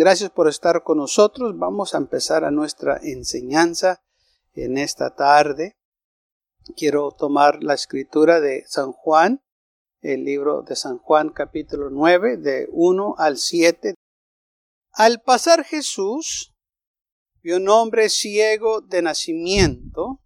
Gracias 0.00 0.30
por 0.30 0.46
estar 0.46 0.84
con 0.84 0.98
nosotros. 0.98 1.58
Vamos 1.58 1.92
a 1.92 1.98
empezar 1.98 2.44
a 2.44 2.52
nuestra 2.52 3.00
enseñanza 3.02 4.00
en 4.54 4.78
esta 4.78 5.16
tarde. 5.16 5.76
Quiero 6.76 7.10
tomar 7.10 7.64
la 7.64 7.74
escritura 7.74 8.38
de 8.38 8.62
San 8.68 8.92
Juan, 8.92 9.42
el 10.00 10.22
libro 10.22 10.62
de 10.62 10.76
San 10.76 10.98
Juan 10.98 11.30
capítulo 11.30 11.90
9, 11.90 12.36
de 12.36 12.68
1 12.70 13.16
al 13.18 13.38
7. 13.38 13.94
Al 14.92 15.20
pasar 15.20 15.64
Jesús, 15.64 16.54
vio 17.42 17.56
un 17.56 17.68
hombre 17.68 18.08
ciego 18.08 18.80
de 18.80 19.02
nacimiento 19.02 20.22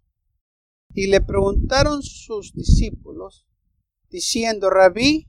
y 0.93 1.07
le 1.07 1.19
preguntaron 1.19 2.03
sus 2.03 2.53
discípulos, 2.53 3.47
diciendo, 4.11 4.69
Rabí, 4.69 5.25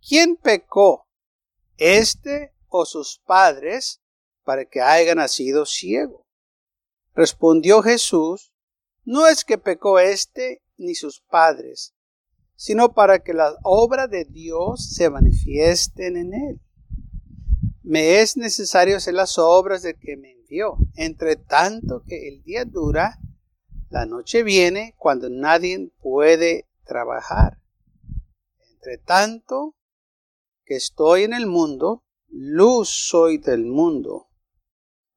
¿quién 0.00 0.36
pecó, 0.36 1.06
este 1.76 2.51
o 2.78 2.86
sus 2.86 3.20
padres, 3.24 4.00
para 4.44 4.64
que 4.64 4.80
haya 4.80 5.14
nacido 5.14 5.66
ciego? 5.66 6.26
Respondió 7.14 7.82
Jesús, 7.82 8.52
no 9.04 9.26
es 9.26 9.44
que 9.44 9.58
pecó 9.58 9.98
este 9.98 10.62
ni 10.76 10.94
sus 10.94 11.20
padres, 11.20 11.94
sino 12.56 12.94
para 12.94 13.22
que 13.22 13.34
la 13.34 13.56
obra 13.62 14.06
de 14.06 14.24
Dios 14.24 14.94
se 14.94 15.10
manifiesten 15.10 16.16
en 16.16 16.34
él. 16.34 16.60
Me 17.82 18.20
es 18.20 18.36
necesario 18.36 18.96
hacer 18.96 19.14
las 19.14 19.38
obras 19.38 19.82
de 19.82 19.94
que 19.94 20.16
me 20.16 20.32
envió, 20.32 20.76
entre 20.94 21.36
tanto 21.36 22.02
que 22.06 22.28
el 22.28 22.42
día 22.42 22.64
dura, 22.64 23.18
la 23.90 24.06
noche 24.06 24.42
viene 24.42 24.94
cuando 24.96 25.28
nadie 25.28 25.90
puede 26.00 26.66
trabajar. 26.84 27.58
Entre 28.72 28.98
tanto 28.98 29.74
que 30.64 30.76
estoy 30.76 31.24
en 31.24 31.34
el 31.34 31.46
mundo, 31.46 32.01
luz 32.32 32.88
soy 32.88 33.38
del 33.38 33.66
mundo. 33.66 34.30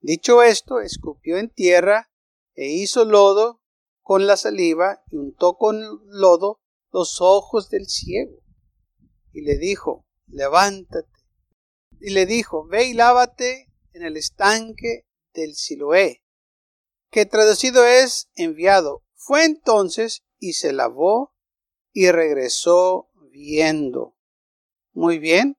Dicho 0.01 0.43
esto, 0.43 0.81
escupió 0.81 1.37
en 1.37 1.49
tierra 1.49 2.11
e 2.53 2.67
hizo 2.67 3.05
lodo 3.05 3.61
con 4.01 4.27
la 4.27 4.37
saliva 4.37 5.01
y 5.09 5.17
untó 5.17 5.57
con 5.57 5.81
lodo 6.07 6.59
los 6.91 7.21
ojos 7.21 7.69
del 7.69 7.87
ciego. 7.87 8.43
Y 9.31 9.41
le 9.41 9.57
dijo, 9.57 10.05
levántate. 10.27 11.09
Y 11.99 12.11
le 12.11 12.25
dijo, 12.25 12.67
ve 12.67 12.85
y 12.85 12.93
lávate 12.93 13.71
en 13.93 14.03
el 14.03 14.17
estanque 14.17 15.07
del 15.33 15.55
Siloé, 15.55 16.21
que 17.09 17.25
traducido 17.25 17.85
es 17.85 18.29
enviado. 18.35 19.03
Fue 19.15 19.45
entonces 19.45 20.23
y 20.37 20.53
se 20.53 20.73
lavó 20.73 21.33
y 21.93 22.11
regresó 22.11 23.09
viendo. 23.31 24.17
Muy 24.93 25.17
bien. 25.17 25.57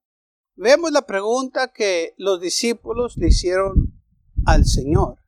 Vemos 0.58 0.90
la 0.90 1.02
pregunta 1.02 1.68
que 1.68 2.14
los 2.16 2.40
discípulos 2.40 3.18
le 3.18 3.28
hicieron 3.28 4.02
al 4.46 4.64
Señor. 4.64 5.18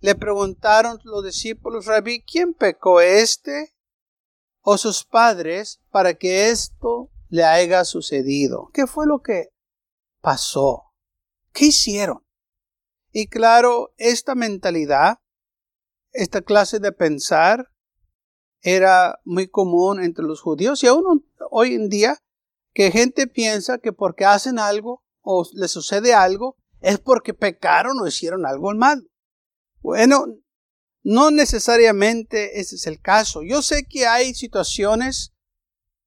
Le 0.00 0.14
preguntaron 0.14 1.00
los 1.04 1.24
discípulos, 1.24 1.86
Rabí, 1.86 2.22
¿quién 2.22 2.52
pecó 2.52 3.00
este 3.00 3.74
o 4.60 4.76
sus 4.76 5.04
padres 5.04 5.80
para 5.90 6.12
que 6.12 6.50
esto 6.50 7.10
le 7.30 7.44
haya 7.44 7.86
sucedido? 7.86 8.68
¿Qué 8.74 8.86
fue 8.86 9.06
lo 9.06 9.22
que 9.22 9.48
pasó? 10.20 10.92
¿Qué 11.54 11.66
hicieron? 11.66 12.22
Y 13.12 13.28
claro, 13.28 13.94
esta 13.96 14.34
mentalidad, 14.34 15.20
esta 16.12 16.42
clase 16.42 16.80
de 16.80 16.92
pensar, 16.92 17.70
era 18.60 19.20
muy 19.24 19.48
común 19.48 20.02
entre 20.02 20.26
los 20.26 20.42
judíos 20.42 20.82
y 20.82 20.86
aún 20.86 21.26
hoy 21.50 21.74
en 21.74 21.88
día 21.88 22.18
que 22.74 22.90
gente 22.90 23.26
piensa 23.26 23.78
que 23.78 23.92
porque 23.92 24.24
hacen 24.24 24.58
algo 24.58 25.02
o 25.22 25.46
les 25.54 25.70
sucede 25.70 26.12
algo 26.12 26.56
es 26.80 26.98
porque 26.98 27.32
pecaron 27.32 27.98
o 28.00 28.06
hicieron 28.06 28.44
algo 28.44 28.74
mal. 28.74 29.08
Bueno, 29.80 30.26
no 31.02 31.30
necesariamente 31.30 32.60
ese 32.60 32.76
es 32.76 32.86
el 32.86 33.00
caso. 33.00 33.42
Yo 33.42 33.62
sé 33.62 33.84
que 33.88 34.06
hay 34.06 34.34
situaciones 34.34 35.32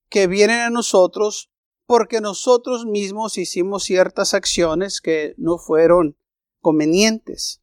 que 0.10 0.28
vienen 0.28 0.60
a 0.60 0.70
nosotros 0.70 1.50
porque 1.86 2.20
nosotros 2.20 2.86
mismos 2.86 3.38
hicimos 3.38 3.84
ciertas 3.84 4.34
acciones 4.34 5.00
que 5.00 5.34
no 5.38 5.58
fueron 5.58 6.18
convenientes. 6.60 7.62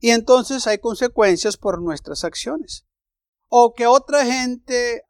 Y 0.00 0.10
entonces 0.10 0.66
hay 0.66 0.78
consecuencias 0.78 1.56
por 1.56 1.82
nuestras 1.82 2.24
acciones. 2.24 2.86
O 3.48 3.74
que 3.74 3.86
otra 3.86 4.24
gente 4.24 5.02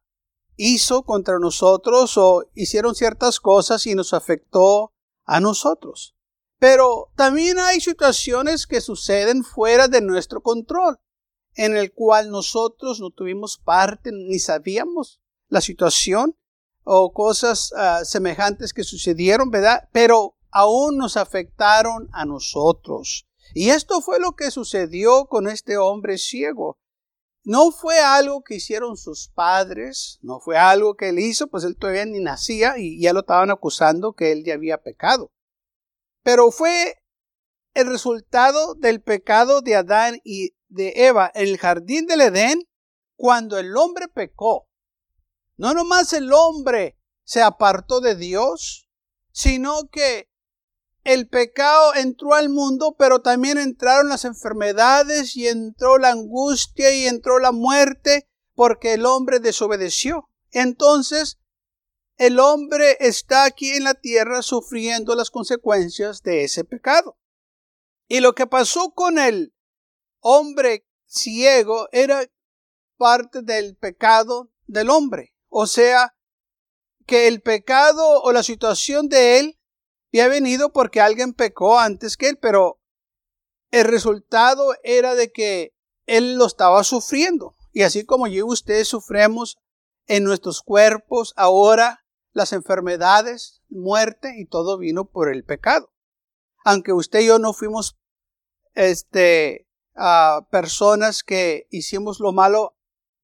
hizo 0.57 1.03
contra 1.03 1.39
nosotros 1.39 2.17
o 2.17 2.43
hicieron 2.53 2.95
ciertas 2.95 3.39
cosas 3.39 3.85
y 3.87 3.95
nos 3.95 4.13
afectó 4.13 4.93
a 5.25 5.39
nosotros. 5.39 6.15
Pero 6.59 7.11
también 7.15 7.59
hay 7.59 7.81
situaciones 7.81 8.65
que 8.65 8.81
suceden 8.81 9.43
fuera 9.43 9.87
de 9.87 10.01
nuestro 10.01 10.41
control, 10.41 10.97
en 11.53 11.75
el 11.75 11.93
cual 11.93 12.31
nosotros 12.31 12.99
no 12.99 13.11
tuvimos 13.11 13.57
parte 13.57 14.11
ni 14.11 14.39
sabíamos 14.39 15.19
la 15.47 15.61
situación 15.61 16.37
o 16.83 17.13
cosas 17.13 17.73
ah, 17.75 18.05
semejantes 18.05 18.73
que 18.73 18.83
sucedieron, 18.83 19.49
¿verdad? 19.49 19.89
Pero 19.91 20.37
aún 20.51 20.97
nos 20.97 21.17
afectaron 21.17 22.09
a 22.13 22.25
nosotros. 22.25 23.27
Y 23.53 23.69
esto 23.69 24.01
fue 24.01 24.19
lo 24.19 24.33
que 24.33 24.51
sucedió 24.51 25.25
con 25.25 25.47
este 25.47 25.77
hombre 25.77 26.17
ciego. 26.17 26.77
No 27.45 27.71
fue 27.71 27.99
algo 27.99 28.43
que 28.43 28.55
hicieron 28.55 28.97
sus 28.97 29.29
padres, 29.29 30.19
no 30.21 30.39
fue 30.41 30.57
algo 30.57 30.95
que 30.95 31.09
él 31.09 31.19
hizo, 31.19 31.47
pues 31.47 31.63
él 31.63 31.77
todavía 31.77 32.05
ni 32.05 32.19
nacía 32.19 32.77
y 32.77 32.99
ya 32.99 33.13
lo 33.13 33.21
estaban 33.21 33.51
acusando 33.51 34.13
que 34.13 34.33
él 34.33 34.43
ya 34.43 34.55
había 34.55 34.81
pecado 34.81 35.31
pero 36.25 36.49
fue 36.49 36.95
el 37.75 37.85
resultado 37.85 38.73
del 38.73 38.99
pecado 38.99 39.61
de 39.61 39.75
Adán 39.75 40.19
y 40.23 40.55
de 40.69 41.05
Eva 41.05 41.31
en 41.35 41.49
el 41.49 41.59
jardín 41.59 42.07
del 42.07 42.21
Edén 42.21 42.63
cuando 43.15 43.59
el 43.59 43.77
hombre 43.77 44.07
pecó. 44.07 44.67
No 45.55 45.75
nomás 45.75 46.13
el 46.13 46.33
hombre 46.33 46.97
se 47.25 47.43
apartó 47.43 48.01
de 48.01 48.15
Dios, 48.15 48.89
sino 49.31 49.87
que 49.91 50.27
el 51.05 51.29
pecado 51.29 51.93
entró 51.93 52.33
al 52.33 52.49
mundo, 52.49 52.95
pero 52.97 53.21
también 53.21 53.59
entraron 53.59 54.09
las 54.09 54.25
enfermedades 54.25 55.37
y 55.37 55.47
entró 55.47 55.99
la 55.99 56.09
angustia 56.09 56.93
y 56.93 57.05
entró 57.05 57.37
la 57.37 57.51
muerte 57.51 58.27
porque 58.55 58.93
el 58.93 59.05
hombre 59.05 59.39
desobedeció. 59.39 60.29
Entonces, 60.49 61.37
el 62.17 62.39
hombre 62.39 62.97
está 62.99 63.43
aquí 63.43 63.69
en 63.71 63.83
la 63.83 63.93
tierra 63.93 64.41
sufriendo 64.41 65.13
las 65.13 65.29
consecuencias 65.29 66.23
de 66.23 66.43
ese 66.43 66.63
pecado. 66.63 67.19
Y 68.07 68.19
lo 68.19 68.33
que 68.33 68.47
pasó 68.47 68.91
con 68.95 69.19
el 69.19 69.53
hombre 70.21 70.87
ciego 71.05 71.87
era 71.91 72.25
parte 72.97 73.43
del 73.43 73.75
pecado 73.77 74.51
del 74.65 74.89
hombre. 74.89 75.35
O 75.49 75.67
sea, 75.67 76.15
que 77.05 77.27
el 77.27 77.41
pecado 77.41 78.23
o 78.23 78.31
la 78.31 78.41
situación 78.41 79.07
de 79.07 79.39
él 79.39 79.59
había 80.19 80.27
venido 80.27 80.71
porque 80.71 81.01
alguien 81.01 81.33
pecó 81.33 81.79
antes 81.79 82.17
que 82.17 82.29
él, 82.29 82.37
pero 82.37 82.79
el 83.71 83.85
resultado 83.85 84.73
era 84.83 85.15
de 85.15 85.31
que 85.31 85.73
él 86.05 86.35
lo 86.35 86.45
estaba 86.45 86.83
sufriendo. 86.83 87.55
Y 87.71 87.81
así 87.81 88.05
como 88.05 88.27
yo 88.27 88.33
y 88.35 88.41
ustedes 88.43 88.87
sufremos 88.87 89.57
en 90.07 90.23
nuestros 90.23 90.61
cuerpos 90.61 91.33
ahora 91.35 92.05
las 92.31 92.53
enfermedades, 92.53 93.61
muerte 93.69 94.35
y 94.37 94.45
todo 94.45 94.77
vino 94.77 95.05
por 95.05 95.29
el 95.29 95.43
pecado. 95.43 95.93
Aunque 96.63 96.93
usted 96.93 97.21
y 97.21 97.27
yo 97.27 97.39
no 97.39 97.53
fuimos 97.53 97.97
este, 98.73 99.67
personas 100.49 101.23
que 101.23 101.67
hicimos 101.69 102.19
lo 102.19 102.31
malo 102.31 102.77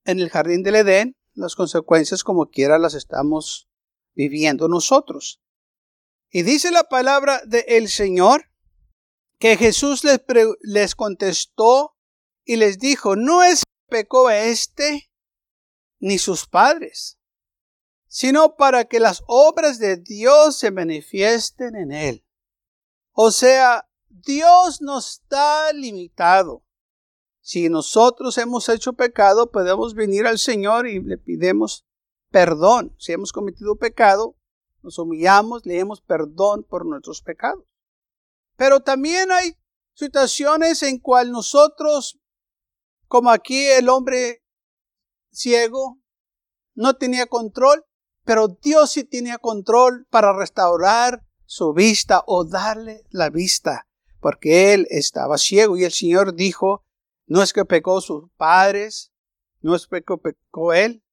en 0.05 0.19
el 0.19 0.29
jardín 0.29 0.63
del 0.63 0.75
Edén, 0.75 1.15
las 1.33 1.55
consecuencias 1.55 2.23
como 2.23 2.49
quiera 2.49 2.77
las 2.79 2.93
estamos 2.93 3.69
viviendo 4.13 4.67
nosotros. 4.67 5.41
Y 6.31 6.43
dice 6.43 6.71
la 6.71 6.85
palabra 6.85 7.41
del 7.45 7.89
Señor 7.89 8.49
que 9.37 9.57
Jesús 9.57 10.03
les, 10.05 10.21
les 10.61 10.95
contestó 10.95 11.97
y 12.45 12.55
les 12.55 12.79
dijo, 12.79 13.15
no 13.15 13.43
es 13.43 13.63
pecó 13.89 14.29
este 14.29 15.11
ni 15.99 16.17
sus 16.17 16.47
padres, 16.47 17.19
sino 18.07 18.55
para 18.55 18.85
que 18.85 19.01
las 19.01 19.23
obras 19.27 19.77
de 19.77 19.97
Dios 19.97 20.57
se 20.57 20.71
manifiesten 20.71 21.75
en 21.75 21.91
él. 21.91 22.25
O 23.11 23.31
sea, 23.31 23.89
Dios 24.07 24.81
no 24.81 24.99
está 24.99 25.73
limitado. 25.73 26.63
Si 27.41 27.67
nosotros 27.67 28.37
hemos 28.37 28.69
hecho 28.69 28.93
pecado, 28.93 29.51
podemos 29.51 29.95
venir 29.95 30.25
al 30.25 30.39
Señor 30.39 30.87
y 30.87 31.01
le 31.01 31.17
pidemos 31.17 31.85
perdón. 32.29 32.95
Si 32.97 33.11
hemos 33.11 33.33
cometido 33.33 33.75
pecado, 33.75 34.37
nos 34.83 34.97
humillamos, 34.99 35.65
le 35.65 35.77
damos 35.77 36.01
perdón 36.01 36.63
por 36.63 36.85
nuestros 36.85 37.21
pecados. 37.21 37.65
Pero 38.55 38.81
también 38.81 39.31
hay 39.31 39.55
situaciones 39.93 40.83
en 40.83 40.99
cual 40.99 41.31
nosotros, 41.31 42.19
como 43.07 43.29
aquí 43.29 43.65
el 43.67 43.89
hombre 43.89 44.43
ciego, 45.31 45.99
no 46.73 46.95
tenía 46.95 47.27
control 47.27 47.85
pero 48.23 48.47
Dios 48.47 48.91
sí 48.91 49.03
tenía 49.03 49.37
control 49.37 50.05
para 50.09 50.33
restaurar 50.33 51.25
su 51.45 51.73
vista 51.73 52.23
o 52.27 52.45
darle 52.45 53.03
la 53.09 53.29
vista, 53.29 53.87
porque 54.19 54.73
él 54.73 54.87
estaba 54.89 55.37
ciego. 55.37 55.77
Y 55.77 55.83
el 55.83 55.91
Señor 55.91 56.35
dijo, 56.35 56.85
no 57.25 57.41
es 57.41 57.51
que 57.51 57.65
pecó 57.65 57.99
sus 58.01 58.29
padres, 58.37 59.11
no 59.61 59.75
es 59.75 59.87
que 59.87 60.01
pecó 60.01 60.73
él, 60.73 61.03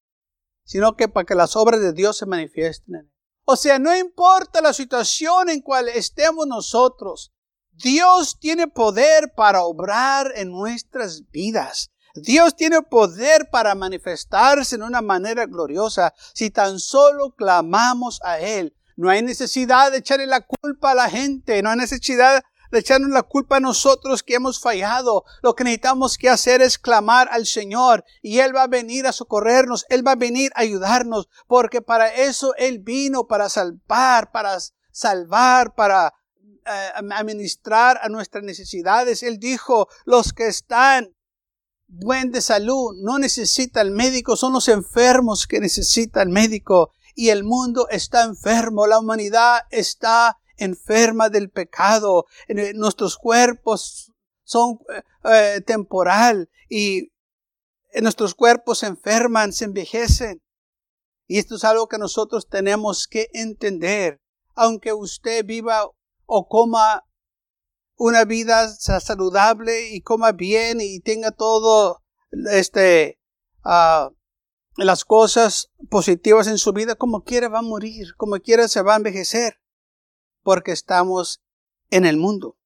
sino 0.64 0.96
que 0.96 1.08
para 1.08 1.24
que 1.24 1.34
las 1.34 1.56
obras 1.56 1.80
de 1.80 1.92
Dios 1.92 2.18
se 2.18 2.26
manifiesten 2.26 2.94
en 2.94 3.00
él. 3.00 3.12
O 3.50 3.56
sea, 3.56 3.78
no 3.78 3.96
importa 3.96 4.60
la 4.60 4.74
situación 4.74 5.48
en 5.48 5.62
cual 5.62 5.88
estemos 5.88 6.46
nosotros, 6.46 7.32
Dios 7.72 8.38
tiene 8.38 8.68
poder 8.68 9.32
para 9.34 9.62
obrar 9.62 10.30
en 10.34 10.50
nuestras 10.50 11.22
vidas. 11.30 11.90
Dios 12.14 12.54
tiene 12.56 12.82
poder 12.82 13.48
para 13.50 13.74
manifestarse 13.74 14.74
en 14.74 14.82
una 14.82 15.00
manera 15.00 15.46
gloriosa 15.46 16.12
si 16.34 16.50
tan 16.50 16.78
solo 16.78 17.34
clamamos 17.34 18.20
a 18.22 18.38
Él. 18.38 18.76
No 18.96 19.08
hay 19.08 19.22
necesidad 19.22 19.92
de 19.92 19.98
echarle 19.98 20.26
la 20.26 20.44
culpa 20.44 20.90
a 20.90 20.94
la 20.94 21.08
gente, 21.08 21.62
no 21.62 21.70
hay 21.70 21.78
necesidad 21.78 22.42
de 22.70 22.78
echarnos 22.78 23.10
la 23.10 23.22
culpa 23.22 23.56
a 23.56 23.60
nosotros 23.60 24.22
que 24.22 24.34
hemos 24.34 24.60
fallado. 24.60 25.24
Lo 25.42 25.54
que 25.54 25.64
necesitamos 25.64 26.18
que 26.18 26.28
hacer 26.28 26.60
es 26.62 26.78
clamar 26.78 27.28
al 27.30 27.46
Señor 27.46 28.04
y 28.22 28.38
Él 28.38 28.54
va 28.54 28.64
a 28.64 28.68
venir 28.68 29.06
a 29.06 29.12
socorrernos, 29.12 29.86
Él 29.88 30.06
va 30.06 30.12
a 30.12 30.16
venir 30.16 30.50
a 30.54 30.60
ayudarnos, 30.60 31.28
porque 31.46 31.82
para 31.82 32.14
eso 32.14 32.54
Él 32.56 32.80
vino, 32.80 33.26
para 33.26 33.48
salvar, 33.48 34.30
para 34.32 34.58
salvar, 34.90 35.74
para 35.74 36.12
eh, 36.66 36.90
administrar 37.14 37.98
a 38.02 38.08
nuestras 38.08 38.44
necesidades. 38.44 39.22
Él 39.22 39.38
dijo, 39.38 39.88
los 40.04 40.32
que 40.32 40.48
están 40.48 41.14
buen 41.86 42.30
de 42.30 42.42
salud 42.42 42.94
no 43.00 43.18
necesitan 43.18 43.86
el 43.86 43.92
médico, 43.92 44.36
son 44.36 44.52
los 44.52 44.68
enfermos 44.68 45.46
que 45.46 45.60
necesitan 45.60 46.28
el 46.28 46.34
médico. 46.34 46.92
Y 47.14 47.30
el 47.30 47.42
mundo 47.42 47.88
está 47.88 48.22
enfermo, 48.22 48.86
la 48.86 48.98
humanidad 48.98 49.62
está 49.70 50.38
enferma 50.58 51.28
del 51.28 51.50
pecado, 51.50 52.26
eh, 52.48 52.72
nuestros 52.74 53.16
cuerpos 53.16 54.12
son 54.44 54.78
eh, 54.94 55.02
eh, 55.24 55.60
temporal 55.60 56.50
y 56.68 57.12
nuestros 58.00 58.34
cuerpos 58.34 58.78
se 58.78 58.86
enferman, 58.86 59.52
se 59.52 59.64
envejecen. 59.64 60.42
Y 61.26 61.38
esto 61.38 61.56
es 61.56 61.64
algo 61.64 61.88
que 61.88 61.98
nosotros 61.98 62.48
tenemos 62.48 63.06
que 63.06 63.28
entender. 63.32 64.20
Aunque 64.54 64.92
usted 64.92 65.44
viva 65.44 65.88
o 66.26 66.48
coma 66.48 67.04
una 67.96 68.24
vida 68.24 68.68
saludable 68.68 69.90
y 69.90 70.00
coma 70.00 70.32
bien 70.32 70.80
y 70.80 71.00
tenga 71.00 71.30
todo 71.32 72.02
este 72.50 73.18
uh, 73.64 74.10
las 74.76 75.04
cosas 75.04 75.70
positivas 75.90 76.46
en 76.46 76.58
su 76.58 76.72
vida, 76.72 76.94
como 76.94 77.24
quiera 77.24 77.48
va 77.48 77.58
a 77.58 77.62
morir, 77.62 78.14
como 78.16 78.38
quiera 78.38 78.68
se 78.68 78.82
va 78.82 78.94
a 78.94 78.98
envejecer 78.98 79.58
porque 80.48 80.72
estamos 80.72 81.42
en 81.90 82.06
el 82.06 82.16
mundo. 82.16 82.56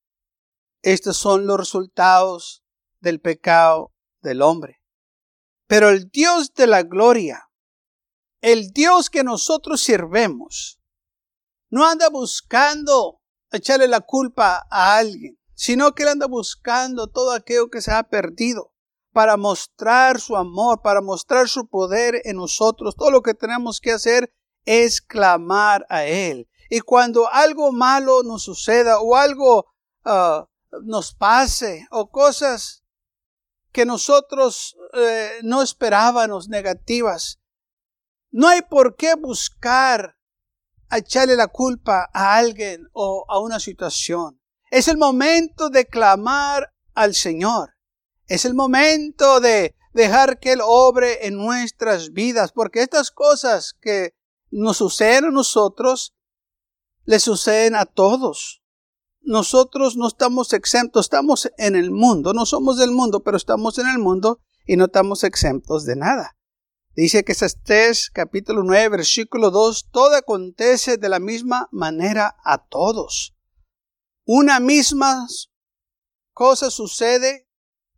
Estos 0.83 1.17
son 1.17 1.49
los 1.49 1.59
resultados 1.59 2.63
del 3.01 3.21
pecado 3.21 3.93
del 4.21 4.41
hombre. 4.41 4.81
Pero 5.67 5.89
el 5.89 6.09
Dios 6.09 6.55
de 6.55 6.69
la 6.69 6.85
gloria, 6.85 7.51
el 8.41 8.71
Dios 8.71 9.11
que 9.11 9.25
nosotros 9.25 9.81
sirvemos, 9.81 10.79
no 11.71 11.85
anda 11.85 12.09
buscando 12.09 13.21
echarle 13.51 13.89
la 13.89 14.03
culpa 14.03 14.65
a 14.71 14.97
alguien, 14.99 15.41
sino 15.57 15.93
que 15.93 16.05
él 16.05 16.11
anda 16.11 16.29
buscando 16.29 17.09
todo 17.09 17.33
aquello 17.33 17.69
que 17.69 17.83
se 17.83 17.91
ha 17.91 18.05
perdido 18.05 18.73
para 19.13 19.37
mostrar 19.37 20.21
su 20.21 20.37
amor, 20.37 20.83
para 20.83 21.01
mostrar 21.01 21.49
su 21.49 21.67
poder 21.67 22.23
en 22.27 22.37
nosotros. 22.37 22.95
Todo 22.95 23.11
lo 23.11 23.23
que 23.23 23.35
tenemos 23.35 23.81
que 23.81 23.91
hacer 23.91 24.33
es 24.67 25.01
clamar 25.01 25.85
a 25.89 26.05
Él. 26.05 26.49
Y 26.75 26.81
cuando 26.81 27.29
algo 27.29 27.71
malo 27.71 28.23
nos 28.23 28.45
suceda 28.45 28.99
o 29.01 29.15
algo 29.15 29.67
ah, 30.07 30.49
nos 30.85 31.13
pase 31.13 31.87
o 31.91 32.09
cosas 32.09 32.83
que 33.73 33.85
nosotros 33.85 34.75
eh, 34.95 35.41
no 35.43 35.61
esperábamos 35.61 36.49
negativas, 36.49 37.41
no 38.31 38.49
hay 38.49 38.63
por 38.63 38.97
qué 38.97 39.17
buscar 39.17 40.17
echarle 40.91 41.37
la 41.37 41.49
culpa 41.49 42.09
a 42.11 42.37
alguien 42.37 42.89
o 42.95 43.27
a 43.29 43.39
una 43.39 43.61
situación. 43.61 44.41
Es 44.71 44.89
el 44.89 44.97
momento 44.97 45.69
de 45.69 45.85
clamar 45.85 46.73
al 46.95 47.15
Señor. 47.15 47.75
Es 48.29 48.47
el 48.47 48.55
momento 48.55 49.41
de 49.41 49.75
dejar 49.93 50.39
que 50.39 50.53
Él 50.53 50.61
obre 50.65 51.27
en 51.27 51.37
nuestras 51.37 52.13
vidas, 52.13 52.51
porque 52.51 52.81
estas 52.81 53.11
cosas 53.11 53.75
que 53.79 54.15
nos 54.51 54.79
suceden 54.79 55.27
a 55.27 55.31
nosotros 55.31 56.15
le 57.05 57.19
suceden 57.19 57.75
a 57.75 57.87
todos. 57.87 58.63
Nosotros 59.21 59.97
no 59.97 60.09
estamos 60.09 60.53
exentos, 60.53 61.07
estamos 61.07 61.51
en 61.57 61.77
el 61.77 61.91
mundo, 61.91 62.33
no 62.35 62.45
somos 62.47 62.79
del 62.79 62.91
mundo, 62.91 63.23
pero 63.23 63.37
estamos 63.37 63.79
en 63.79 63.89
el 63.89 63.99
mundo 63.99 64.41
y 64.67 64.77
no 64.77 64.87
estamos 64.87 65.25
exentos 65.25 65.85
de 65.85 65.97
nada. 65.97 66.37
Dice 66.95 67.25
que 67.25 67.33
Estés 67.33 68.11
capítulo 68.11 68.63
9 68.65 68.89
versículo 68.91 69.51
2, 69.51 69.91
todo 69.91 70.15
acontece 70.17 70.99
de 70.99 71.09
la 71.09 71.21
misma 71.21 71.69
manera 71.73 72.37
a 72.45 72.67
todos. 72.67 73.35
Una 74.25 74.61
misma 74.61 75.27
cosa 76.33 76.71
sucede 76.71 77.49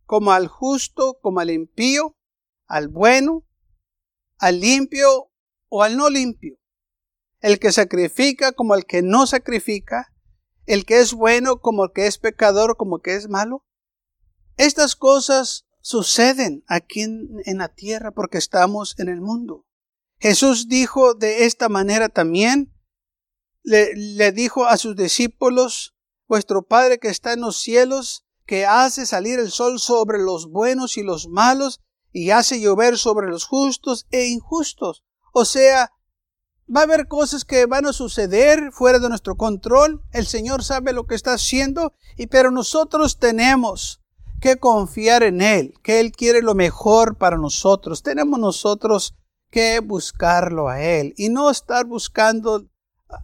como 0.04 0.32
al 0.32 0.46
justo, 0.46 1.18
como 1.20 1.40
al 1.40 1.50
impío, 1.50 2.16
al 2.66 2.88
bueno, 2.88 3.46
al 4.38 4.60
limpio 4.60 5.30
o 5.68 5.82
al 5.82 5.96
no 5.96 6.08
limpio 6.08 6.58
el 7.44 7.58
que 7.58 7.72
sacrifica 7.72 8.52
como 8.52 8.74
el 8.74 8.86
que 8.86 9.02
no 9.02 9.26
sacrifica, 9.26 10.10
el 10.64 10.86
que 10.86 11.00
es 11.00 11.12
bueno 11.12 11.60
como 11.60 11.84
el 11.84 11.92
que 11.92 12.06
es 12.06 12.16
pecador, 12.16 12.78
como 12.78 12.96
el 12.96 13.02
que 13.02 13.16
es 13.16 13.28
malo. 13.28 13.66
Estas 14.56 14.96
cosas 14.96 15.66
suceden 15.82 16.64
aquí 16.68 17.02
en, 17.02 17.58
la 17.58 17.68
tierra 17.68 18.12
porque 18.12 18.38
estamos 18.38 18.98
en 18.98 19.10
el 19.10 19.20
mundo. 19.20 19.66
Jesús 20.20 20.68
dijo 20.68 21.12
de 21.12 21.44
esta 21.44 21.68
manera 21.68 22.08
también, 22.08 22.72
le, 23.62 23.94
le 23.94 24.32
dijo 24.32 24.64
a 24.64 24.78
sus 24.78 24.96
discípulos, 24.96 25.94
vuestro 26.26 26.62
Padre 26.62 26.98
que 26.98 27.08
está 27.08 27.34
en 27.34 27.42
los 27.42 27.58
cielos, 27.58 28.24
que 28.46 28.64
hace 28.64 29.04
salir 29.04 29.38
el 29.38 29.50
sol 29.50 29.80
sobre 29.80 30.18
los 30.18 30.48
buenos 30.48 30.96
y 30.96 31.02
los 31.02 31.28
malos, 31.28 31.82
y 32.10 32.30
hace 32.30 32.58
llover 32.58 32.96
sobre 32.96 33.28
los 33.28 33.44
justos 33.44 34.06
e 34.12 34.28
injustos. 34.28 35.04
O 35.34 35.44
sea, 35.44 35.90
Va 36.68 36.80
a 36.80 36.84
haber 36.84 37.08
cosas 37.08 37.44
que 37.44 37.66
van 37.66 37.86
a 37.86 37.92
suceder 37.92 38.72
fuera 38.72 38.98
de 38.98 39.08
nuestro 39.08 39.36
control. 39.36 40.02
El 40.12 40.26
Señor 40.26 40.64
sabe 40.64 40.92
lo 40.92 41.06
que 41.06 41.14
está 41.14 41.34
haciendo, 41.34 41.92
y 42.16 42.26
pero 42.26 42.50
nosotros 42.50 43.18
tenemos 43.18 44.00
que 44.40 44.56
confiar 44.56 45.22
en 45.22 45.42
Él, 45.42 45.74
que 45.82 46.00
Él 46.00 46.12
quiere 46.12 46.42
lo 46.42 46.54
mejor 46.54 47.16
para 47.16 47.36
nosotros. 47.36 48.02
Tenemos 48.02 48.38
nosotros 48.38 49.14
que 49.50 49.80
buscarlo 49.80 50.68
a 50.68 50.82
Él 50.82 51.14
y 51.16 51.28
no 51.28 51.50
estar 51.50 51.84
buscando 51.84 52.66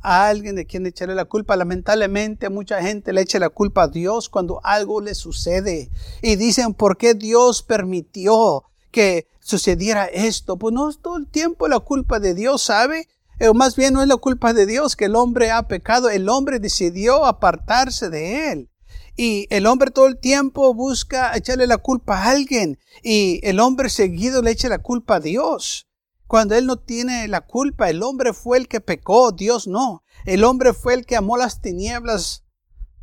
a 0.03 0.29
alguien 0.29 0.55
de 0.55 0.67
quien 0.67 0.87
echarle 0.87 1.15
la 1.15 1.25
culpa. 1.25 1.57
Lamentablemente 1.57 2.51
mucha 2.51 2.83
gente 2.83 3.13
le 3.13 3.23
echa 3.23 3.39
la 3.39 3.49
culpa 3.49 3.85
a 3.85 3.89
Dios 3.89 4.29
cuando 4.29 4.61
algo 4.65 5.01
le 5.01 5.15
sucede 5.15 5.91
y 6.23 6.37
dicen, 6.37 6.75
¿por 6.75 6.97
qué 6.97 7.15
Dios 7.15 7.63
permitió 7.63 8.65
que 8.91 9.27
sucediera 9.41 10.05
esto? 10.07 10.57
Pues 10.57 10.75
no 10.75 10.89
es 10.91 11.01
todo 11.01 11.17
el 11.17 11.27
tiempo 11.27 11.69
la 11.69 11.81
culpa 11.81 12.21
de 12.21 12.35
Dios, 12.35 12.63
¿sabe? 12.63 13.09
O 13.49 13.55
más 13.55 13.77
bien 13.77 13.95
no 13.95 14.03
es 14.03 14.09
la 14.09 14.17
culpa 14.17 14.53
de 14.53 14.67
Dios 14.67 14.97
que 14.97 15.07
el 15.07 15.17
hombre 15.17 15.51
ha 15.51 15.67
pecado, 15.67 16.11
el 16.11 16.29
hombre 16.29 16.59
decidió 16.59 17.25
apartarse 17.25 18.11
de 18.11 18.53
él. 18.53 18.71
Y 19.17 19.47
el 19.51 19.67
hombre 19.67 19.91
todo 19.91 20.07
el 20.07 20.19
tiempo 20.19 20.73
busca 20.75 21.37
echarle 21.37 21.67
la 21.67 21.79
culpa 21.79 22.19
a 22.19 22.31
alguien 22.31 22.79
y 23.03 23.41
el 23.43 23.61
hombre 23.61 23.91
seguido 23.91 24.41
le 24.41 24.51
echa 24.51 24.69
la 24.69 24.79
culpa 24.79 25.17
a 25.17 25.21
Dios. 25.21 25.89
Cuando 26.27 26.55
él 26.55 26.67
no 26.67 26.79
tiene 26.79 27.27
la 27.29 27.41
culpa, 27.41 27.91
el 27.91 28.03
hombre 28.03 28.33
fue 28.33 28.57
el 28.57 28.69
que 28.69 28.81
pecó, 28.81 29.33
Dios 29.33 29.67
no. 29.67 30.05
El 30.25 30.45
hombre 30.45 30.73
fue 30.73 30.95
el 30.95 31.05
que 31.05 31.17
amó 31.17 31.37
las 31.37 31.61
tinieblas 31.61 32.45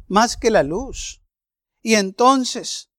más 0.07 0.37
que 0.37 0.49
la 0.49 0.63
luz. 0.63 1.21
Y 1.81 1.95
entonces, 1.95 2.89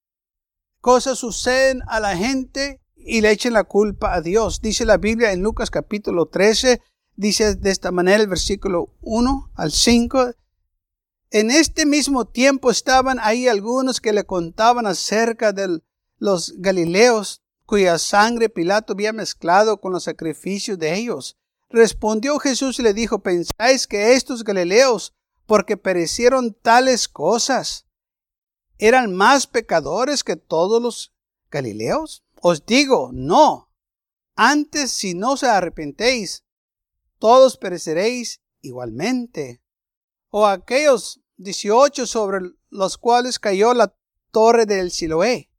cosas 0.80 1.18
suceden 1.18 1.82
a 1.88 1.98
la 1.98 2.16
gente 2.16 2.82
y 2.94 3.20
le 3.20 3.30
echen 3.30 3.54
la 3.54 3.64
culpa 3.64 4.14
a 4.14 4.20
Dios. 4.20 4.60
Dice 4.60 4.84
la 4.84 4.98
Biblia 4.98 5.32
en 5.32 5.42
Lucas 5.42 5.70
capítulo 5.70 6.26
13, 6.26 6.82
dice 7.18 7.56
de 7.56 7.70
esta 7.70 7.90
manera 7.90 8.22
el 8.22 8.28
versículo 8.28 8.94
1 9.02 9.50
al 9.54 9.72
5. 9.72 10.30
En 11.30 11.50
este 11.50 11.84
mismo 11.84 12.26
tiempo 12.26 12.70
estaban 12.70 13.18
ahí 13.20 13.48
algunos 13.48 14.00
que 14.00 14.12
le 14.12 14.24
contaban 14.24 14.86
acerca 14.86 15.52
de 15.52 15.82
los 16.18 16.54
galileos 16.58 17.42
cuya 17.66 17.98
sangre 17.98 18.48
Pilato 18.48 18.94
había 18.94 19.12
mezclado 19.12 19.80
con 19.80 19.92
los 19.92 20.04
sacrificios 20.04 20.78
de 20.78 20.94
ellos. 20.94 21.36
Respondió 21.68 22.38
Jesús 22.38 22.78
y 22.78 22.82
le 22.82 22.94
dijo, 22.94 23.18
¿pensáis 23.18 23.86
que 23.86 24.14
estos 24.14 24.42
galileos, 24.42 25.12
porque 25.44 25.76
perecieron 25.76 26.54
tales 26.54 27.08
cosas, 27.08 27.86
eran 28.78 29.12
más 29.12 29.46
pecadores 29.46 30.24
que 30.24 30.36
todos 30.36 30.80
los 30.80 31.12
galileos? 31.50 32.24
Os 32.40 32.64
digo, 32.64 33.10
no. 33.12 33.70
Antes, 34.34 34.92
si 34.92 35.14
no 35.14 35.36
se 35.36 35.48
arrepentéis, 35.48 36.44
todos 37.18 37.56
pereceréis 37.56 38.40
igualmente. 38.60 39.62
o 40.30 40.46
aquellos 40.46 41.22
18 41.38 42.06
sobre 42.06 42.40
los 42.68 42.98
cuales 42.98 43.38
cayó 43.38 43.72
la 43.72 43.96
torre 44.30 44.66
del 44.66 44.90
Siloé 44.90 45.50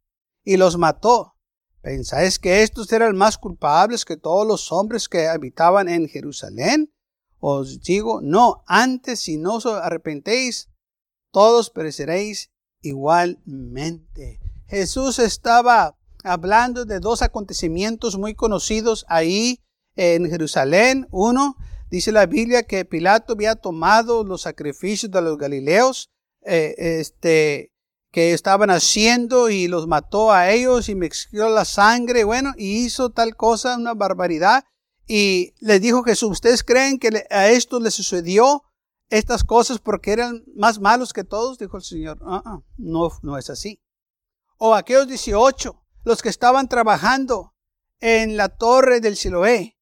y 0.44 0.58
los 0.58 0.78
mató. 0.78 1.36
¿Pensáis 1.82 2.38
que 2.38 2.62
estos 2.62 2.92
eran 2.92 3.16
más 3.16 3.38
culpables 3.38 4.06
que 4.06 4.18
todos 4.18 4.46
los 4.46 4.72
hombres 4.72 5.08
que 5.08 5.28
habitaban 5.28 5.88
en 5.88 6.08
Jerusalén? 6.08 6.94
Os 7.40 7.82
digo, 7.82 8.20
no, 8.22 8.64
antes 8.68 9.22
si 9.22 9.38
no 9.38 9.56
os 9.56 9.66
arrepentéis, 9.66 10.70
todos 11.32 11.70
pereceréis 11.70 12.52
igualmente. 12.82 14.40
Jesús 14.68 15.20
estaba 15.20 15.98
hablando 16.24 16.86
de 16.86 17.00
dos 17.00 17.22
acontecimientos 17.22 18.18
muy 18.18 18.36
conocidos 18.36 19.06
ahí 19.08 19.64
en 19.96 20.30
Jerusalén. 20.30 21.08
Uno, 21.12 21.56
dice 21.90 22.12
la 22.12 22.26
Biblia 22.26 22.64
que 22.64 22.86
Pilato 22.86 23.34
había 23.34 23.56
tomado 23.56 24.24
los 24.24 24.42
sacrificios 24.42 25.12
de 25.12 25.22
los 25.22 25.38
galileos, 25.38 26.10
eh, 26.42 26.76
este, 26.78 27.72
que 28.12 28.34
estaban 28.34 28.70
haciendo 28.70 29.50
y 29.50 29.68
los 29.68 29.88
mató 29.88 30.32
a 30.32 30.50
ellos 30.52 30.90
y 30.90 30.96
mezcló 30.96 31.50
la 31.50 31.66
sangre, 31.66 32.24
bueno, 32.24 32.54
y 32.58 32.86
hizo 32.86 33.12
tal 33.12 33.36
cosa, 33.36 33.78
una 33.78 33.94
barbaridad. 33.94 34.64
Y 35.08 35.54
les 35.60 35.82
dijo 35.82 36.04
Jesús, 36.04 36.32
¿ustedes 36.32 36.64
creen 36.64 37.00
que 37.00 37.26
a 37.30 37.50
esto 37.50 37.80
le 37.80 37.92
sucedió 37.92 38.64
estas 39.10 39.44
cosas 39.44 39.80
porque 39.80 40.12
eran 40.12 40.44
más 40.56 40.80
malos 40.80 41.14
que 41.14 41.24
todos? 41.24 41.58
Dijo 41.58 41.78
el 41.78 41.84
Señor, 41.84 42.20
ah, 42.24 42.42
ah, 42.46 42.62
no, 42.78 43.12
no 43.22 43.38
es 43.38 43.50
así. 43.50 43.82
O 44.58 44.76
aquellos 44.76 45.08
18, 45.08 45.84
los 46.04 46.22
que 46.22 46.30
estaban 46.30 46.68
trabajando 46.68 47.56
en 48.00 48.38
la 48.38 48.50
torre 48.50 49.02
del 49.02 49.16
Siloé 49.16 49.79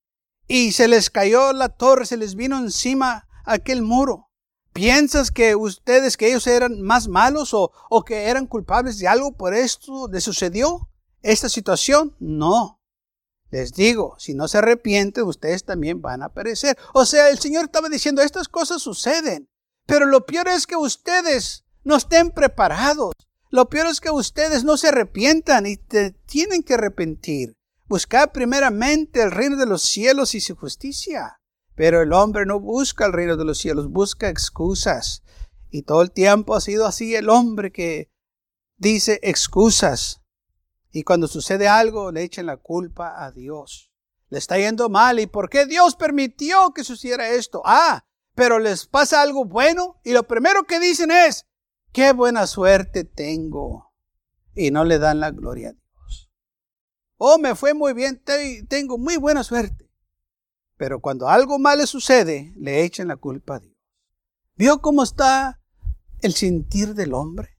y 0.47 0.71
se 0.71 0.87
les 0.87 1.09
cayó 1.09 1.53
la 1.53 1.69
torre, 1.69 2.05
se 2.05 2.17
les 2.17 2.35
vino 2.35 2.57
encima 2.57 3.27
aquel 3.45 3.81
muro. 3.81 4.29
¿Piensas 4.73 5.31
que 5.31 5.55
ustedes, 5.55 6.17
que 6.17 6.27
ellos 6.27 6.45
eran 6.47 6.81
más 6.81 7.07
malos 7.07 7.53
o, 7.53 7.71
o 7.89 8.03
que 8.03 8.25
eran 8.25 8.45
culpables 8.45 8.99
de 8.99 9.07
algo 9.07 9.35
por 9.35 9.53
esto 9.53 10.07
les 10.07 10.23
sucedió? 10.23 10.89
¿Esta 11.23 11.49
situación? 11.49 12.15
No. 12.19 12.79
Les 13.49 13.73
digo, 13.73 14.15
si 14.19 14.33
no 14.33 14.47
se 14.47 14.59
arrepienten, 14.59 15.23
ustedes 15.23 15.63
también 15.63 16.01
van 16.01 16.21
a 16.21 16.33
perecer. 16.33 16.77
O 16.93 17.05
sea, 17.05 17.29
el 17.29 17.39
Señor 17.39 17.65
estaba 17.65 17.89
diciendo, 17.89 18.21
estas 18.21 18.47
cosas 18.47 18.81
suceden. 18.81 19.49
Pero 19.85 20.05
lo 20.05 20.25
peor 20.25 20.47
es 20.49 20.67
que 20.67 20.75
ustedes 20.75 21.63
no 21.83 21.95
estén 21.95 22.31
preparados. 22.31 23.13
Lo 23.49 23.69
peor 23.69 23.87
es 23.87 24.01
que 24.01 24.11
ustedes 24.11 24.63
no 24.65 24.75
se 24.77 24.89
arrepientan 24.89 25.65
y 25.65 25.77
te 25.77 26.11
tienen 26.11 26.61
que 26.61 26.73
arrepentir. 26.73 27.56
Buscar 27.87 28.31
primeramente 28.31 29.21
el 29.21 29.31
reino 29.31 29.55
de 29.55 29.65
los 29.65 29.81
cielos 29.81 30.35
y 30.35 30.41
su 30.41 30.55
justicia. 30.55 31.39
Pero 31.75 32.01
el 32.01 32.11
hombre 32.11 32.45
no 32.45 32.59
busca 32.59 33.05
el 33.05 33.13
reino 33.13 33.37
de 33.37 33.45
los 33.45 33.59
cielos, 33.59 33.89
busca 33.89 34.29
excusas. 34.29 35.23
Y 35.69 35.83
todo 35.83 36.01
el 36.01 36.11
tiempo 36.11 36.55
ha 36.55 36.61
sido 36.61 36.85
así 36.85 37.15
el 37.15 37.29
hombre 37.29 37.71
que 37.71 38.11
dice 38.77 39.19
excusas. 39.23 40.21
Y 40.91 41.03
cuando 41.03 41.27
sucede 41.27 41.67
algo, 41.67 42.11
le 42.11 42.23
echan 42.23 42.47
la 42.47 42.57
culpa 42.57 43.23
a 43.23 43.31
Dios. 43.31 43.91
Le 44.29 44.37
está 44.37 44.57
yendo 44.57 44.89
mal. 44.89 45.19
¿Y 45.19 45.27
por 45.27 45.49
qué 45.49 45.65
Dios 45.65 45.95
permitió 45.95 46.73
que 46.73 46.83
sucediera 46.83 47.29
esto? 47.29 47.61
Ah, 47.65 48.05
pero 48.35 48.59
les 48.59 48.85
pasa 48.85 49.21
algo 49.21 49.45
bueno 49.45 49.99
y 50.03 50.11
lo 50.11 50.27
primero 50.27 50.63
que 50.63 50.79
dicen 50.79 51.11
es, 51.11 51.47
qué 51.91 52.11
buena 52.11 52.47
suerte 52.47 53.03
tengo. 53.03 53.93
Y 54.53 54.71
no 54.71 54.83
le 54.83 54.99
dan 54.99 55.19
la 55.19 55.31
gloria 55.31 55.69
a 55.69 55.71
Dios. 55.73 55.86
Oh, 57.17 57.37
me 57.37 57.55
fue 57.55 57.73
muy 57.73 57.93
bien, 57.93 58.21
tengo 58.67 58.97
muy 58.97 59.17
buena 59.17 59.43
suerte. 59.43 59.89
Pero 60.77 60.99
cuando 60.99 61.27
algo 61.27 61.57
mal 61.57 61.79
le 61.79 61.87
sucede, 61.87 62.53
le 62.55 62.83
echan 62.83 63.07
la 63.07 63.17
culpa 63.17 63.55
a 63.55 63.59
Dios. 63.59 63.75
¿Vio 64.55 64.79
cómo 64.79 65.03
está 65.03 65.59
el 66.21 66.33
sentir 66.33 66.93
del 66.93 67.13
hombre? 67.13 67.57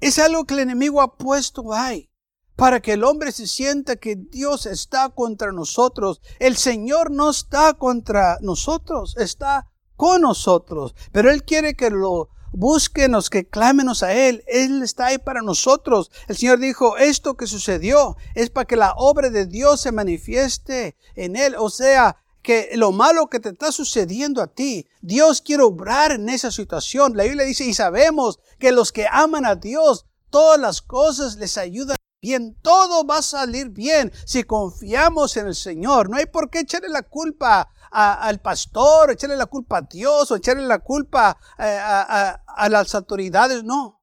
Es 0.00 0.18
algo 0.18 0.44
que 0.44 0.54
el 0.54 0.60
enemigo 0.60 1.00
ha 1.00 1.16
puesto 1.16 1.72
ahí 1.72 2.10
para 2.56 2.80
que 2.80 2.94
el 2.94 3.04
hombre 3.04 3.32
se 3.32 3.46
sienta 3.46 3.96
que 3.96 4.16
Dios 4.16 4.66
está 4.66 5.10
contra 5.10 5.52
nosotros. 5.52 6.20
El 6.38 6.56
Señor 6.56 7.10
no 7.10 7.30
está 7.30 7.74
contra 7.74 8.38
nosotros, 8.40 9.16
está 9.18 9.70
con 9.94 10.22
nosotros. 10.22 10.94
Pero 11.12 11.30
Él 11.30 11.44
quiere 11.44 11.74
que 11.74 11.90
lo 11.90 12.30
búsquenos, 12.52 13.30
que 13.30 13.48
clámenos 13.48 14.02
a 14.02 14.12
Él. 14.14 14.44
Él 14.46 14.82
está 14.82 15.06
ahí 15.06 15.18
para 15.18 15.42
nosotros. 15.42 16.10
El 16.28 16.36
Señor 16.36 16.58
dijo, 16.58 16.96
esto 16.96 17.36
que 17.36 17.46
sucedió 17.46 18.16
es 18.34 18.50
para 18.50 18.66
que 18.66 18.76
la 18.76 18.92
obra 18.96 19.30
de 19.30 19.46
Dios 19.46 19.80
se 19.80 19.92
manifieste 19.92 20.96
en 21.14 21.36
Él. 21.36 21.54
O 21.58 21.70
sea, 21.70 22.16
que 22.46 22.70
lo 22.76 22.92
malo 22.92 23.26
que 23.28 23.40
te 23.40 23.48
está 23.48 23.72
sucediendo 23.72 24.40
a 24.40 24.46
ti, 24.46 24.86
Dios 25.00 25.42
quiere 25.42 25.64
obrar 25.64 26.12
en 26.12 26.28
esa 26.28 26.52
situación. 26.52 27.16
La 27.16 27.24
Biblia 27.24 27.44
dice, 27.44 27.64
y 27.64 27.74
sabemos 27.74 28.38
que 28.60 28.70
los 28.70 28.92
que 28.92 29.06
aman 29.10 29.44
a 29.44 29.56
Dios, 29.56 30.06
todas 30.30 30.60
las 30.60 30.80
cosas 30.80 31.36
les 31.36 31.58
ayudan 31.58 31.96
bien, 32.22 32.56
todo 32.62 33.04
va 33.04 33.18
a 33.18 33.22
salir 33.22 33.70
bien 33.70 34.12
si 34.24 34.44
confiamos 34.44 35.36
en 35.36 35.48
el 35.48 35.54
Señor. 35.56 36.08
No 36.08 36.16
hay 36.16 36.26
por 36.26 36.48
qué 36.48 36.60
echarle 36.60 36.88
la 36.88 37.02
culpa 37.02 37.68
al 37.90 38.40
pastor, 38.40 39.10
echarle 39.10 39.36
la 39.36 39.46
culpa 39.46 39.78
a 39.78 39.82
Dios 39.82 40.30
o 40.30 40.36
echarle 40.36 40.66
la 40.66 40.78
culpa 40.78 41.38
eh, 41.58 41.78
a, 41.80 42.42
a 42.46 42.68
las 42.68 42.94
autoridades. 42.94 43.64
No. 43.64 44.02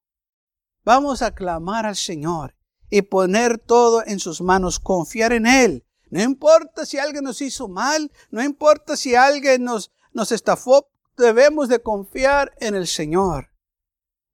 Vamos 0.83 1.21
a 1.21 1.33
clamar 1.33 1.85
al 1.85 1.95
Señor 1.95 2.55
y 2.89 3.03
poner 3.03 3.57
todo 3.57 4.03
en 4.05 4.19
sus 4.19 4.41
manos, 4.41 4.79
confiar 4.79 5.33
en 5.33 5.47
Él 5.47 5.85
no 6.13 6.21
importa 6.21 6.85
si 6.85 6.99
alguien 6.99 7.23
nos 7.23 7.41
hizo 7.41 7.67
mal, 7.67 8.11
no 8.29 8.43
importa 8.43 8.95
si 8.95 9.15
alguien 9.15 9.63
nos, 9.63 9.91
nos 10.11 10.31
estafó, 10.31 10.87
debemos 11.17 11.69
de 11.69 11.81
confiar 11.81 12.53
en 12.59 12.75
el 12.75 12.85
Señor. 12.85 13.49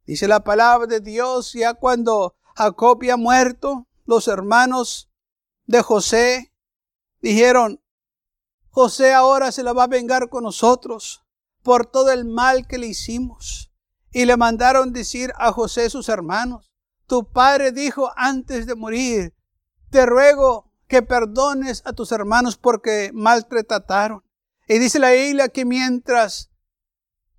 Dice 0.05 0.27
la 0.27 0.43
palabra 0.43 0.87
de 0.87 0.99
Dios, 0.99 1.53
ya 1.53 1.75
cuando 1.75 2.35
Jacob 2.53 2.97
había 2.97 3.15
muerto, 3.15 3.87
los 4.03 4.27
hermanos 4.27 5.09
de 5.67 5.81
José 5.81 6.51
dijeron, 7.21 7.81
José 8.71 9.13
ahora 9.13 9.51
se 9.51 9.63
la 9.63 9.73
va 9.73 9.83
a 9.83 9.87
vengar 9.87 10.29
con 10.29 10.43
nosotros 10.43 11.23
por 11.63 11.85
todo 11.85 12.11
el 12.11 12.25
mal 12.25 12.67
que 12.67 12.77
le 12.77 12.87
hicimos. 12.87 13.71
Y 14.11 14.25
le 14.25 14.37
mandaron 14.37 14.93
decir 14.93 15.31
a 15.37 15.51
José 15.51 15.89
sus 15.89 16.09
hermanos, 16.09 16.71
tu 17.05 17.31
padre 17.31 17.71
dijo 17.71 18.11
antes 18.15 18.65
de 18.65 18.75
morir, 18.75 19.35
te 19.89 20.05
ruego 20.05 20.71
que 20.87 21.01
perdones 21.01 21.81
a 21.85 21.93
tus 21.93 22.11
hermanos 22.11 22.57
porque 22.57 23.11
maltrataron. 23.13 24.23
Y 24.67 24.79
dice 24.79 24.99
la 24.99 25.11
Biblia 25.11 25.49
que 25.49 25.65
mientras 25.65 26.51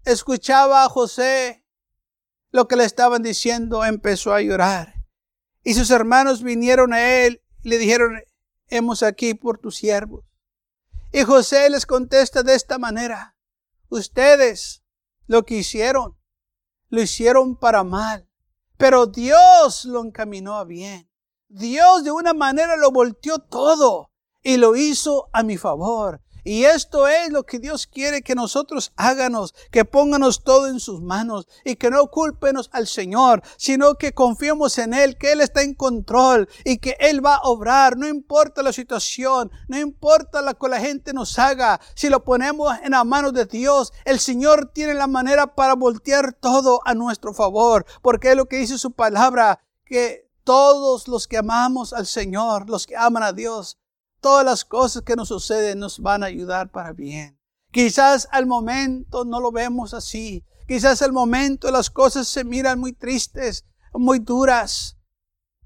escuchaba 0.04 0.84
a 0.84 0.88
José 0.88 1.64
lo 2.50 2.66
que 2.66 2.76
le 2.76 2.84
estaban 2.84 3.22
diciendo, 3.22 3.84
empezó 3.84 4.34
a 4.34 4.40
llorar. 4.40 4.94
Y 5.62 5.74
sus 5.74 5.90
hermanos 5.90 6.42
vinieron 6.42 6.92
a 6.92 7.24
él 7.24 7.42
y 7.62 7.68
le 7.68 7.78
dijeron, 7.78 8.20
hemos 8.68 9.02
aquí 9.02 9.34
por 9.34 9.58
tus 9.58 9.76
siervos. 9.76 10.24
Y 11.12 11.22
José 11.24 11.68
les 11.70 11.86
contesta 11.86 12.42
de 12.42 12.54
esta 12.54 12.78
manera, 12.78 13.36
ustedes 13.88 14.84
lo 15.26 15.44
que 15.44 15.56
hicieron, 15.56 16.16
lo 16.88 17.02
hicieron 17.02 17.56
para 17.56 17.82
mal, 17.82 18.28
pero 18.76 19.06
Dios 19.06 19.84
lo 19.84 20.04
encaminó 20.04 20.56
a 20.56 20.64
bien. 20.64 21.10
Dios 21.48 22.04
de 22.04 22.12
una 22.12 22.32
manera 22.32 22.76
lo 22.76 22.92
volteó 22.92 23.40
todo 23.40 24.12
y 24.40 24.56
lo 24.56 24.76
hizo 24.76 25.28
a 25.32 25.42
mi 25.42 25.56
favor. 25.56 26.22
Y 26.44 26.64
esto 26.64 27.08
es 27.08 27.30
lo 27.30 27.44
que 27.44 27.58
Dios 27.58 27.86
quiere 27.86 28.22
que 28.22 28.34
nosotros 28.34 28.92
háganos, 28.96 29.54
que 29.70 29.84
pónganos 29.84 30.44
todo 30.44 30.68
en 30.68 30.80
sus 30.80 31.00
manos 31.00 31.46
y 31.64 31.76
que 31.76 31.90
no 31.90 32.06
culpenos 32.08 32.70
al 32.72 32.86
Señor, 32.86 33.42
sino 33.56 33.96
que 33.96 34.12
confiemos 34.12 34.78
en 34.78 34.94
Él, 34.94 35.16
que 35.16 35.32
Él 35.32 35.40
está 35.40 35.62
en 35.62 35.74
control 35.74 36.48
y 36.64 36.78
que 36.78 36.96
Él 37.00 37.24
va 37.24 37.36
a 37.36 37.42
obrar, 37.42 37.96
no 37.96 38.06
importa 38.06 38.62
la 38.62 38.72
situación, 38.72 39.50
no 39.68 39.78
importa 39.78 40.42
lo 40.42 40.58
que 40.58 40.68
la 40.68 40.80
gente 40.80 41.12
nos 41.12 41.38
haga, 41.38 41.80
si 41.94 42.08
lo 42.08 42.24
ponemos 42.24 42.74
en 42.82 42.92
las 42.92 43.04
manos 43.04 43.32
de 43.32 43.46
Dios, 43.46 43.92
el 44.04 44.20
Señor 44.20 44.70
tiene 44.72 44.94
la 44.94 45.06
manera 45.06 45.54
para 45.54 45.74
voltear 45.74 46.32
todo 46.32 46.80
a 46.84 46.94
nuestro 46.94 47.34
favor, 47.34 47.84
porque 48.02 48.30
es 48.30 48.36
lo 48.36 48.46
que 48.46 48.56
dice 48.56 48.78
su 48.78 48.92
palabra, 48.92 49.60
que 49.84 50.30
todos 50.44 51.08
los 51.08 51.28
que 51.28 51.38
amamos 51.38 51.92
al 51.92 52.06
Señor, 52.06 52.68
los 52.68 52.86
que 52.86 52.96
aman 52.96 53.22
a 53.22 53.32
Dios, 53.32 53.78
todas 54.20 54.44
las 54.44 54.64
cosas 54.64 55.02
que 55.02 55.16
nos 55.16 55.28
suceden 55.28 55.78
nos 55.78 56.00
van 56.00 56.22
a 56.22 56.26
ayudar 56.26 56.70
para 56.70 56.92
bien. 56.92 57.38
Quizás 57.72 58.28
al 58.32 58.46
momento 58.46 59.24
no 59.24 59.40
lo 59.40 59.52
vemos 59.52 59.94
así. 59.94 60.44
Quizás 60.66 61.02
al 61.02 61.12
momento 61.12 61.70
las 61.70 61.90
cosas 61.90 62.28
se 62.28 62.44
miran 62.44 62.78
muy 62.78 62.92
tristes, 62.92 63.64
muy 63.92 64.18
duras. 64.18 64.96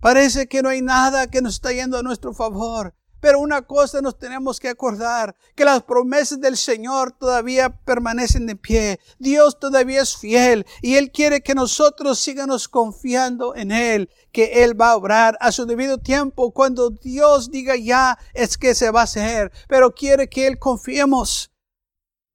Parece 0.00 0.48
que 0.48 0.62
no 0.62 0.68
hay 0.68 0.82
nada 0.82 1.28
que 1.28 1.42
nos 1.42 1.54
está 1.54 1.72
yendo 1.72 1.98
a 1.98 2.02
nuestro 2.02 2.34
favor. 2.34 2.94
Pero 3.24 3.40
una 3.40 3.62
cosa 3.62 4.02
nos 4.02 4.18
tenemos 4.18 4.60
que 4.60 4.68
acordar, 4.68 5.34
que 5.54 5.64
las 5.64 5.82
promesas 5.82 6.42
del 6.42 6.58
Señor 6.58 7.12
todavía 7.12 7.70
permanecen 7.70 8.44
de 8.44 8.54
pie. 8.54 9.00
Dios 9.18 9.58
todavía 9.58 10.02
es 10.02 10.14
fiel 10.14 10.66
y 10.82 10.96
Él 10.96 11.10
quiere 11.10 11.40
que 11.40 11.54
nosotros 11.54 12.18
sigamos 12.18 12.68
confiando 12.68 13.56
en 13.56 13.72
Él, 13.72 14.10
que 14.30 14.62
Él 14.62 14.78
va 14.78 14.90
a 14.90 14.96
obrar 14.96 15.38
a 15.40 15.52
su 15.52 15.64
debido 15.64 15.96
tiempo. 15.96 16.52
Cuando 16.52 16.90
Dios 16.90 17.50
diga 17.50 17.76
ya, 17.76 18.18
es 18.34 18.58
que 18.58 18.74
se 18.74 18.90
va 18.90 19.00
a 19.00 19.04
hacer, 19.04 19.50
pero 19.68 19.94
quiere 19.94 20.28
que 20.28 20.46
Él 20.46 20.58
confiemos 20.58 21.50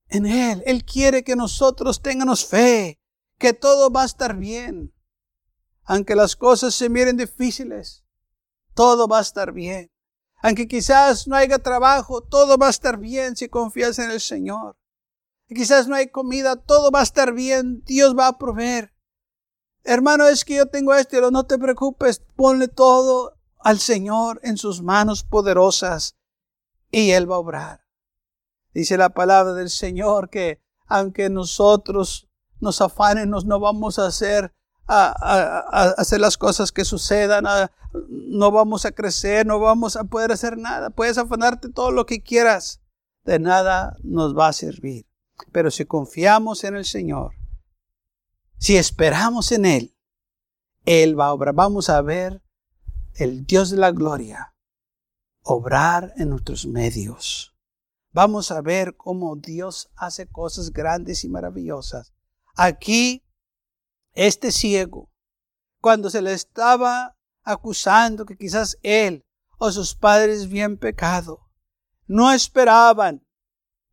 en 0.08 0.26
Él. 0.26 0.64
Él 0.66 0.84
quiere 0.86 1.24
que 1.24 1.36
nosotros 1.36 2.02
tengamos 2.02 2.48
fe, 2.48 3.00
que 3.38 3.54
todo 3.54 3.92
va 3.92 4.02
a 4.02 4.08
estar 4.08 4.36
bien. 4.36 4.92
Aunque 5.84 6.16
las 6.16 6.36
cosas 6.36 6.74
se 6.74 6.90
miren 6.90 7.16
difíciles, 7.16 8.04
todo 8.74 9.08
va 9.08 9.20
a 9.20 9.22
estar 9.22 9.52
bien. 9.52 9.92
Aunque 10.42 10.68
quizás 10.68 11.28
no 11.28 11.36
haya 11.36 11.60
trabajo, 11.60 12.22
todo 12.22 12.58
va 12.58 12.68
a 12.68 12.72
estar 12.72 12.98
bien 12.98 13.36
si 13.36 13.50
confías 13.50 14.00
en 14.00 14.12
el 14.12 14.22
Señor. 14.22 14.78
Quizás 15.48 15.88
no 15.88 15.96
hay 15.96 16.08
comida, 16.08 16.56
todo 16.56 16.92
va 16.92 17.00
a 17.02 17.04
estar 17.04 17.34
bien, 17.34 17.84
Dios 17.86 18.16
va 18.18 18.28
a 18.28 18.38
proveer. 18.38 18.94
Hermano, 19.84 20.28
es 20.28 20.46
que 20.46 20.56
yo 20.56 20.68
tengo 20.68 20.94
esto, 20.94 21.32
no 21.32 21.46
te 21.46 21.58
preocupes, 21.58 22.22
ponle 22.36 22.68
todo 22.68 23.38
al 23.60 23.80
Señor 23.80 24.40
en 24.44 24.58
sus 24.58 24.82
manos 24.82 25.24
poderosas 25.24 26.16
y 26.92 27.12
Él 27.12 27.30
va 27.30 27.36
a 27.36 27.40
obrar. 27.40 27.86
Dice 28.74 28.98
la 28.98 29.10
palabra 29.10 29.54
del 29.54 29.70
Señor 29.70 30.30
que 30.30 30.62
aunque 30.86 31.30
nosotros 31.30 32.28
nos 32.60 32.82
afanen, 32.82 33.30
no 33.30 33.60
vamos 33.60 34.00
a 34.00 34.08
hacer, 34.08 34.54
a, 34.88 35.94
hacer 35.98 36.20
las 36.20 36.38
cosas 36.38 36.72
que 36.72 36.86
sucedan, 36.86 37.46
no 38.10 38.52
vamos 38.52 38.86
a 38.86 38.92
crecer, 38.92 39.46
no 39.46 39.60
vamos 39.60 39.96
a 39.96 40.04
poder 40.04 40.32
hacer 40.32 40.58
nada. 40.58 40.90
Puedes 40.90 41.18
afanarte 41.18 41.70
todo 41.70 41.92
lo 41.92 42.06
que 42.06 42.22
quieras, 42.22 42.82
de 43.26 43.40
nada 43.40 43.98
nos 44.04 44.38
va 44.38 44.48
a 44.48 44.54
servir. 44.54 45.08
Pero 45.52 45.72
si 45.72 45.86
confiamos 45.86 46.64
en 46.64 46.76
el 46.76 46.86
Señor, 46.86 47.34
si 48.58 48.78
esperamos 48.78 49.52
en 49.52 49.66
Él, 49.66 49.96
Él 50.86 51.20
va 51.20 51.28
a 51.28 51.34
obrar. 51.34 51.56
Vamos 51.56 51.90
a 51.90 52.02
ver 52.02 52.42
el 53.16 53.46
Dios 53.46 53.70
de 53.70 53.78
la 53.78 53.92
gloria 53.92 54.54
obrar 55.44 56.14
en 56.18 56.30
nuestros 56.30 56.68
medios. 56.68 57.56
Vamos 58.12 58.52
a 58.52 58.62
ver 58.62 58.96
cómo 58.98 59.36
Dios 59.36 59.90
hace 59.96 60.28
cosas 60.28 60.72
grandes 60.72 61.24
y 61.24 61.30
maravillosas. 61.30 62.14
Aquí, 62.56 63.24
este 64.14 64.52
ciego, 64.52 65.10
cuando 65.80 66.10
se 66.10 66.22
le 66.22 66.34
estaba 66.34 67.16
acusando 67.44 68.26
que 68.26 68.38
quizás 68.38 68.78
él 68.84 69.26
o 69.58 69.72
sus 69.72 69.96
padres 69.96 70.46
habían 70.46 70.78
pecado, 70.78 71.50
no 72.08 72.32
esperaban 72.32 73.26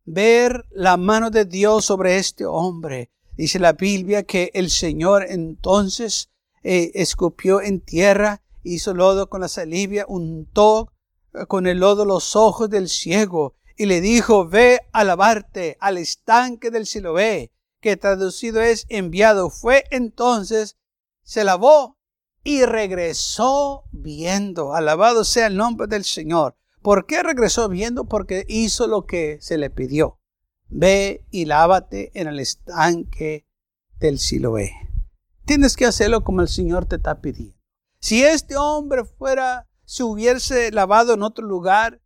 ver 0.05 0.65
la 0.71 0.97
mano 0.97 1.29
de 1.29 1.45
Dios 1.45 1.85
sobre 1.85 2.17
este 2.17 2.45
hombre. 2.45 3.11
Dice 3.35 3.59
la 3.59 3.73
Biblia 3.73 4.23
que 4.23 4.49
el 4.53 4.69
Señor 4.69 5.25
entonces 5.29 6.31
eh, 6.63 6.91
escupió 6.95 7.61
en 7.61 7.81
tierra, 7.81 8.41
hizo 8.63 8.93
lodo 8.93 9.29
con 9.29 9.41
la 9.41 9.47
saliva, 9.47 10.05
untó 10.07 10.91
eh, 11.33 11.45
con 11.47 11.67
el 11.67 11.79
lodo 11.79 12.05
los 12.05 12.35
ojos 12.35 12.69
del 12.69 12.89
ciego 12.89 13.55
y 13.75 13.85
le 13.85 14.01
dijo, 14.01 14.47
ve 14.47 14.79
a 14.91 15.03
lavarte 15.03 15.77
al 15.79 15.97
estanque 15.97 16.71
del 16.71 16.87
Siloé, 16.87 17.51
que 17.79 17.95
traducido 17.95 18.61
es 18.61 18.85
enviado. 18.89 19.51
Fue 19.51 19.83
entonces, 19.91 20.77
se 21.23 21.43
lavó 21.43 21.96
y 22.47 22.63
regresó 22.63 23.83
viendo. 23.91 24.73
Alabado 24.73 25.25
sea 25.25 25.47
el 25.47 25.57
nombre 25.57 25.85
del 25.85 26.05
Señor. 26.05 26.55
¿Por 26.81 27.05
qué 27.05 27.21
regresó 27.21 27.67
viendo? 27.67 28.05
Porque 28.05 28.45
hizo 28.47 28.87
lo 28.87 29.05
que 29.05 29.37
se 29.41 29.57
le 29.57 29.69
pidió. 29.69 30.21
Ve 30.69 31.25
y 31.29 31.43
lávate 31.43 32.09
en 32.13 32.29
el 32.29 32.39
estanque 32.39 33.45
del 33.99 34.17
Siloé. 34.17 34.71
Tienes 35.43 35.75
que 35.75 35.87
hacerlo 35.87 36.23
como 36.23 36.39
el 36.39 36.47
Señor 36.47 36.85
te 36.85 36.95
está 36.95 37.19
pidiendo. 37.19 37.57
Si 37.99 38.23
este 38.23 38.55
hombre 38.55 39.03
fuera, 39.03 39.67
se 39.83 40.03
hubiese 40.03 40.71
lavado 40.71 41.15
en 41.15 41.23
otro 41.23 41.45
lugar, 41.45 42.01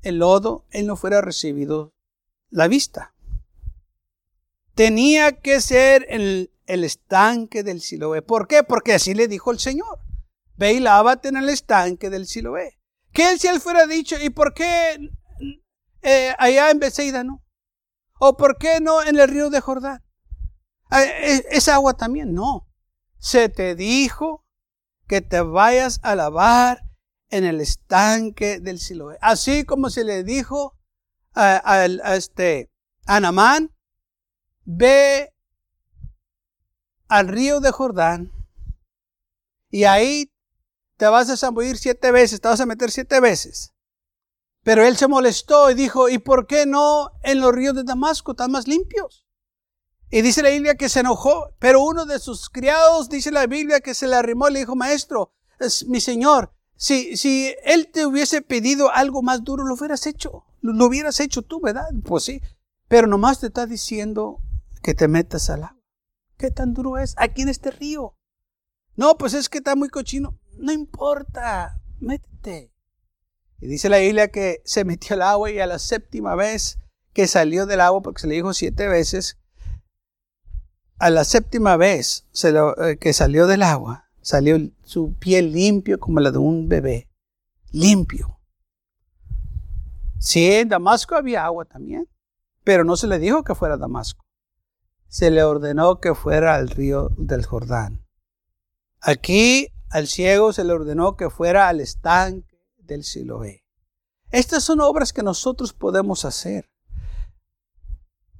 el 0.00 0.20
lodo, 0.20 0.64
él 0.70 0.86
no 0.86 0.96
fuera 0.96 1.20
recibido 1.20 1.92
la 2.48 2.66
vista. 2.66 3.14
Tenía 4.74 5.32
que 5.32 5.60
ser 5.60 6.06
el, 6.08 6.50
el 6.66 6.84
estanque 6.84 7.62
del 7.62 7.80
Siloé. 7.80 8.22
¿Por 8.22 8.46
qué? 8.46 8.62
Porque 8.62 8.94
así 8.94 9.14
le 9.14 9.28
dijo 9.28 9.52
el 9.52 9.58
Señor. 9.58 10.00
Ve 10.56 10.74
y 10.74 10.80
lávate 10.80 11.28
en 11.28 11.36
el 11.36 11.48
estanque 11.48 12.10
del 12.10 12.26
Siloé. 12.26 12.78
Que 13.12 13.30
él 13.30 13.38
si 13.38 13.46
él 13.46 13.60
fuera 13.60 13.86
dicho, 13.86 14.16
¿y 14.20 14.30
por 14.30 14.54
qué 14.54 15.10
eh, 16.02 16.34
allá 16.38 16.70
en 16.70 16.78
Beseida 16.78 17.24
no? 17.24 17.44
¿O 18.18 18.36
por 18.36 18.58
qué 18.58 18.80
no 18.80 19.02
en 19.02 19.18
el 19.18 19.28
río 19.28 19.50
de 19.50 19.60
Jordán? 19.60 20.04
Ah, 20.90 21.02
e, 21.02 21.44
¿Es 21.50 21.68
agua 21.68 21.94
también? 21.94 22.34
No. 22.34 22.68
Se 23.18 23.48
te 23.48 23.74
dijo 23.74 24.44
que 25.06 25.20
te 25.20 25.40
vayas 25.40 26.00
a 26.02 26.14
lavar 26.14 26.82
en 27.28 27.44
el 27.44 27.60
estanque 27.60 28.60
del 28.60 28.78
Siloé. 28.78 29.18
Así 29.20 29.64
como 29.64 29.90
se 29.90 30.04
le 30.04 30.24
dijo 30.24 30.76
a, 31.34 31.84
este 32.14 32.70
Anamán, 33.04 33.74
ve 34.64 35.34
al 37.08 37.28
río 37.28 37.60
de 37.60 37.70
Jordán 37.70 38.32
y 39.70 39.84
ahí 39.84 40.32
te 40.96 41.06
vas 41.06 41.28
a 41.30 41.36
zambullir 41.36 41.76
siete 41.76 42.10
veces, 42.10 42.40
te 42.40 42.48
vas 42.48 42.60
a 42.60 42.66
meter 42.66 42.90
siete 42.90 43.20
veces. 43.20 43.72
Pero 44.62 44.84
él 44.84 44.96
se 44.96 45.06
molestó 45.06 45.70
y 45.70 45.74
dijo, 45.74 46.08
¿y 46.08 46.18
por 46.18 46.46
qué 46.46 46.66
no 46.66 47.12
en 47.22 47.40
los 47.40 47.52
ríos 47.52 47.74
de 47.74 47.84
Damasco 47.84 48.32
están 48.32 48.50
más 48.50 48.66
limpios? 48.66 49.26
Y 50.10 50.22
dice 50.22 50.42
la 50.42 50.50
Biblia 50.50 50.76
que 50.76 50.88
se 50.88 51.00
enojó, 51.00 51.54
pero 51.58 51.82
uno 51.82 52.06
de 52.06 52.18
sus 52.18 52.48
criados, 52.48 53.08
dice 53.08 53.30
la 53.30 53.46
Biblia, 53.46 53.80
que 53.80 53.94
se 53.94 54.06
le 54.06 54.16
arrimó 54.16 54.48
y 54.48 54.52
le 54.54 54.58
dijo, 54.60 54.74
maestro, 54.74 55.32
es 55.58 55.86
mi 55.86 56.00
señor, 56.00 56.52
si, 56.76 57.16
si 57.16 57.54
él 57.64 57.88
te 57.90 58.06
hubiese 58.06 58.42
pedido 58.42 58.90
algo 58.90 59.22
más 59.22 59.42
duro, 59.42 59.64
lo 59.64 59.74
hubieras 59.74 60.06
hecho. 60.06 60.44
Lo, 60.60 60.86
hubieras 60.86 61.20
hecho 61.20 61.42
tú, 61.42 61.60
¿verdad? 61.60 61.86
Pues 62.04 62.24
sí. 62.24 62.40
Pero 62.88 63.06
nomás 63.06 63.40
te 63.40 63.46
está 63.46 63.66
diciendo 63.66 64.40
que 64.82 64.94
te 64.94 65.08
metas 65.08 65.48
al 65.50 65.64
agua. 65.64 65.76
¿Qué 66.36 66.50
tan 66.50 66.74
duro 66.74 66.98
es 66.98 67.14
aquí 67.16 67.42
en 67.42 67.48
este 67.48 67.70
río? 67.70 68.14
No, 68.94 69.16
pues 69.16 69.34
es 69.34 69.48
que 69.48 69.58
está 69.58 69.74
muy 69.74 69.88
cochino. 69.88 70.38
No 70.58 70.72
importa, 70.72 71.80
métete. 72.00 72.72
Y 73.60 73.66
dice 73.68 73.88
la 73.88 73.98
Biblia 73.98 74.28
que 74.28 74.60
se 74.64 74.84
metió 74.84 75.14
al 75.14 75.22
agua 75.22 75.50
y 75.50 75.60
a 75.60 75.66
la 75.66 75.78
séptima 75.78 76.34
vez 76.34 76.78
que 77.14 77.26
salió 77.26 77.64
del 77.64 77.80
agua, 77.80 78.02
porque 78.02 78.20
se 78.20 78.26
le 78.26 78.34
dijo 78.34 78.52
siete 78.52 78.88
veces, 78.88 79.38
a 80.98 81.08
la 81.08 81.24
séptima 81.24 81.78
vez 81.78 82.26
eh, 82.42 82.98
que 83.00 83.14
salió 83.14 83.46
del 83.46 83.62
agua, 83.62 84.10
salió 84.20 84.58
su 84.82 85.14
piel 85.14 85.52
limpio 85.52 85.98
como 85.98 86.20
la 86.20 86.30
de 86.30 86.38
un 86.38 86.68
bebé. 86.68 87.08
Limpio. 87.70 88.38
Sí, 90.18 90.50
en 90.50 90.68
Damasco 90.68 91.14
había 91.14 91.44
agua 91.44 91.64
también, 91.64 92.06
pero 92.64 92.84
no 92.84 92.96
se 92.96 93.06
le 93.06 93.18
dijo 93.18 93.44
que 93.44 93.54
fuera 93.54 93.78
Damasco. 93.78 94.25
Se 95.08 95.30
le 95.30 95.42
ordenó 95.42 96.00
que 96.00 96.14
fuera 96.14 96.54
al 96.54 96.68
río 96.68 97.10
del 97.16 97.44
Jordán. 97.44 98.04
Aquí 99.00 99.68
al 99.90 100.08
ciego 100.08 100.52
se 100.52 100.64
le 100.64 100.72
ordenó 100.72 101.16
que 101.16 101.30
fuera 101.30 101.68
al 101.68 101.80
estanque 101.80 102.60
del 102.76 103.04
Siloé. 103.04 103.64
Estas 104.30 104.64
son 104.64 104.80
obras 104.80 105.12
que 105.12 105.22
nosotros 105.22 105.72
podemos 105.72 106.24
hacer. 106.24 106.68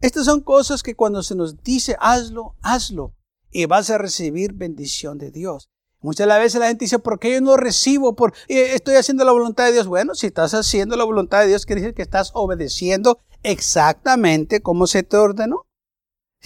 Estas 0.01 0.27
son 0.27 0.41
cosas 0.41 0.83
que 0.83 0.95
cuando 0.95 1.23
se 1.23 1.35
nos 1.35 1.63
dice 1.63 1.97
hazlo, 2.01 2.57
hazlo 2.63 3.15
y 3.51 3.67
vas 3.67 3.89
a 3.91 3.99
recibir 3.99 4.53
bendición 4.53 5.19
de 5.19 5.31
Dios. 5.31 5.71
Muchas 6.01 6.29
veces 6.29 6.61
la 6.61 6.69
gente 6.69 6.85
dice, 6.85 6.99
¿por 6.99 7.19
qué 7.19 7.33
yo 7.33 7.41
no 7.41 7.57
recibo? 7.57 8.15
Por, 8.15 8.35
estoy 8.49 8.97
haciendo 8.97 9.25
la 9.25 9.33
voluntad 9.33 9.65
de 9.65 9.73
Dios. 9.73 9.87
Bueno, 9.87 10.15
si 10.15 10.27
estás 10.27 10.53
haciendo 10.55 10.97
la 10.97 11.05
voluntad 11.05 11.41
de 11.41 11.49
Dios, 11.49 11.65
quiere 11.65 11.81
decir 11.81 11.95
que 11.95 12.03
estás 12.03 12.31
obedeciendo 12.35 13.19
exactamente 13.43 14.61
como 14.61 14.87
se 14.87 15.03
te 15.03 15.17
ordenó. 15.17 15.67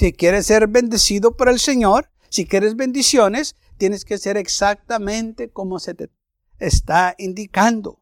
Si 0.00 0.14
quieres 0.14 0.46
ser 0.46 0.66
bendecido 0.66 1.36
por 1.36 1.50
el 1.50 1.58
Señor, 1.58 2.10
si 2.30 2.46
quieres 2.46 2.74
bendiciones, 2.74 3.54
tienes 3.76 4.06
que 4.06 4.16
ser 4.16 4.38
exactamente 4.38 5.50
como 5.50 5.78
se 5.78 5.92
te 5.92 6.10
está 6.58 7.14
indicando. 7.18 8.00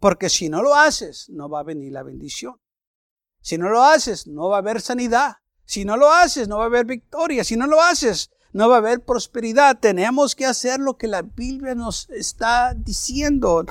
Porque 0.00 0.28
si 0.28 0.50
no 0.50 0.60
lo 0.60 0.74
haces, 0.74 1.30
no 1.30 1.48
va 1.48 1.60
a 1.60 1.62
venir 1.62 1.92
la 1.92 2.02
bendición. 2.02 2.60
Si 3.40 3.56
no 3.56 3.70
lo 3.70 3.82
haces, 3.82 4.26
no 4.26 4.50
va 4.50 4.56
a 4.56 4.58
haber 4.58 4.82
sanidad. 4.82 5.36
Si 5.64 5.86
no 5.86 5.96
lo 5.96 6.12
haces, 6.12 6.46
no 6.46 6.58
va 6.58 6.64
a 6.64 6.66
haber 6.66 6.84
victoria. 6.84 7.42
Si 7.42 7.56
no 7.56 7.66
lo 7.66 7.80
haces, 7.80 8.30
no 8.52 8.68
va 8.68 8.74
a 8.74 8.80
haber 8.80 9.02
prosperidad. 9.02 9.78
Tenemos 9.80 10.34
que 10.34 10.44
hacer 10.44 10.78
lo 10.78 10.98
que 10.98 11.08
la 11.08 11.22
Biblia 11.22 11.74
nos 11.74 12.10
está 12.10 12.74
diciendo. 12.74 13.64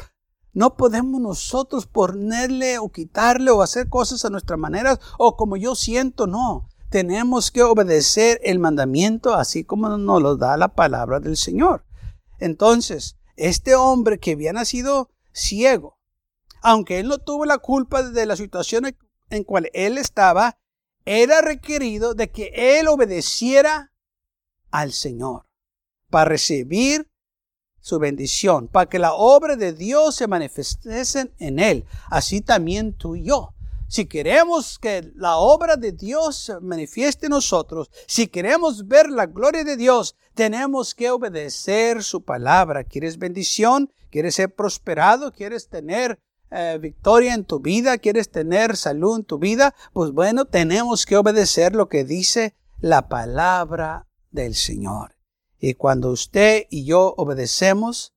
No 0.54 0.76
podemos 0.76 1.22
nosotros 1.22 1.86
ponerle 1.86 2.80
o 2.80 2.90
quitarle 2.90 3.52
o 3.52 3.62
hacer 3.62 3.90
cosas 3.90 4.26
a 4.26 4.32
nuestra 4.32 4.58
manera 4.58 5.00
o 5.20 5.38
como 5.38 5.56
yo 5.56 5.76
siento, 5.76 6.26
no. 6.26 6.68
Tenemos 6.90 7.52
que 7.52 7.64
obedecer 7.64 8.40
el 8.44 8.60
mandamiento 8.60 9.36
así 9.36 9.64
como 9.64 9.90
nos 9.98 10.22
lo 10.22 10.36
da 10.36 10.58
la 10.58 10.70
palabra 10.70 11.20
del 11.20 11.38
Señor. 11.38 11.86
Entonces, 12.40 13.18
este 13.36 13.76
hombre 13.76 14.20
que 14.20 14.32
había 14.32 14.54
nacido 14.54 15.12
ciego, 15.32 16.00
aunque 16.62 17.00
él 17.00 17.08
no 17.08 17.20
tuvo 17.20 17.46
la 17.46 17.60
culpa 17.60 18.04
de 18.04 18.26
la 18.26 18.36
situación 18.36 18.96
en 19.30 19.44
cual 19.44 19.70
él 19.74 19.98
estaba, 19.98 20.58
era 21.06 21.42
requerido 21.42 22.14
de 22.14 22.30
que 22.32 22.80
él 22.80 22.88
obedeciera 22.88 23.94
al 24.72 24.92
Señor 24.92 25.48
para 26.10 26.26
recibir 26.26 27.08
su 27.82 28.00
bendición, 28.00 28.68
para 28.68 28.90
que 28.90 29.00
la 29.00 29.14
obra 29.14 29.56
de 29.56 29.74
Dios 29.74 30.16
se 30.16 30.28
manifestase 30.28 31.32
en 31.38 31.60
él. 31.60 31.86
Así 32.10 32.42
también 32.42 32.94
tú 32.94 33.16
y 33.16 33.24
yo. 33.24 33.54
Si 33.90 34.06
queremos 34.06 34.78
que 34.78 35.12
la 35.16 35.38
obra 35.38 35.76
de 35.76 35.92
Dios 35.92 36.52
manifieste 36.62 37.26
en 37.26 37.32
nosotros, 37.32 37.90
si 38.06 38.28
queremos 38.28 38.88
ver 38.88 39.10
la 39.10 39.26
gloria 39.26 39.64
de 39.64 39.76
Dios, 39.76 40.16
tenemos 40.36 40.94
que 40.94 41.10
obedecer 41.10 42.04
su 42.04 42.22
palabra. 42.24 42.84
¿Quieres 42.84 43.18
bendición? 43.18 43.92
¿Quieres 44.12 44.36
ser 44.36 44.54
prosperado? 44.54 45.32
¿Quieres 45.32 45.70
tener 45.70 46.20
eh, 46.52 46.78
victoria 46.80 47.34
en 47.34 47.46
tu 47.46 47.62
vida? 47.62 47.98
¿Quieres 47.98 48.30
tener 48.30 48.78
salud 48.78 49.18
en 49.18 49.26
tu 49.26 49.40
vida? 49.40 49.74
Pues 49.92 50.12
bueno, 50.12 50.46
tenemos 50.46 51.08
que 51.08 51.18
obedecer 51.18 51.74
lo 51.74 51.90
que 51.90 52.04
dice 52.04 52.56
la 52.82 53.10
palabra 53.10 54.08
del 54.30 54.54
Señor. 54.54 55.16
Y 55.60 55.74
cuando 55.74 56.12
usted 56.12 56.68
y 56.70 56.86
yo 56.86 57.16
obedecemos, 57.18 58.14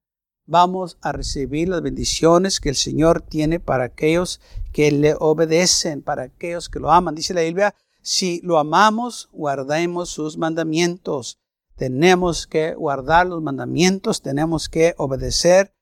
vamos 0.53 0.99
a 1.01 1.13
recibir 1.13 1.71
las 1.71 1.81
bendiciones 1.81 2.61
que 2.61 2.69
el 2.69 2.77
Señor 2.77 3.23
tiene 3.23 3.59
para 3.59 3.85
aquellos 3.85 4.39
que 4.71 4.93
le 4.93 5.17
obedecen, 5.19 6.03
para 6.03 6.25
aquellos 6.25 6.69
que 6.69 6.79
lo 6.79 6.93
aman. 6.93 7.15
Dice 7.15 7.33
la 7.33 7.41
Biblia, 7.41 7.75
si 8.03 8.43
lo 8.43 8.59
amamos, 8.59 9.31
guardemos 9.33 10.11
sus 10.11 10.37
mandamientos. 10.37 11.39
Tenemos 11.75 12.47
que 12.47 12.75
guardar 12.75 13.29
los 13.29 13.43
mandamientos, 13.43 14.21
tenemos 14.21 14.69
que 14.69 14.95
obedecer 14.99 15.75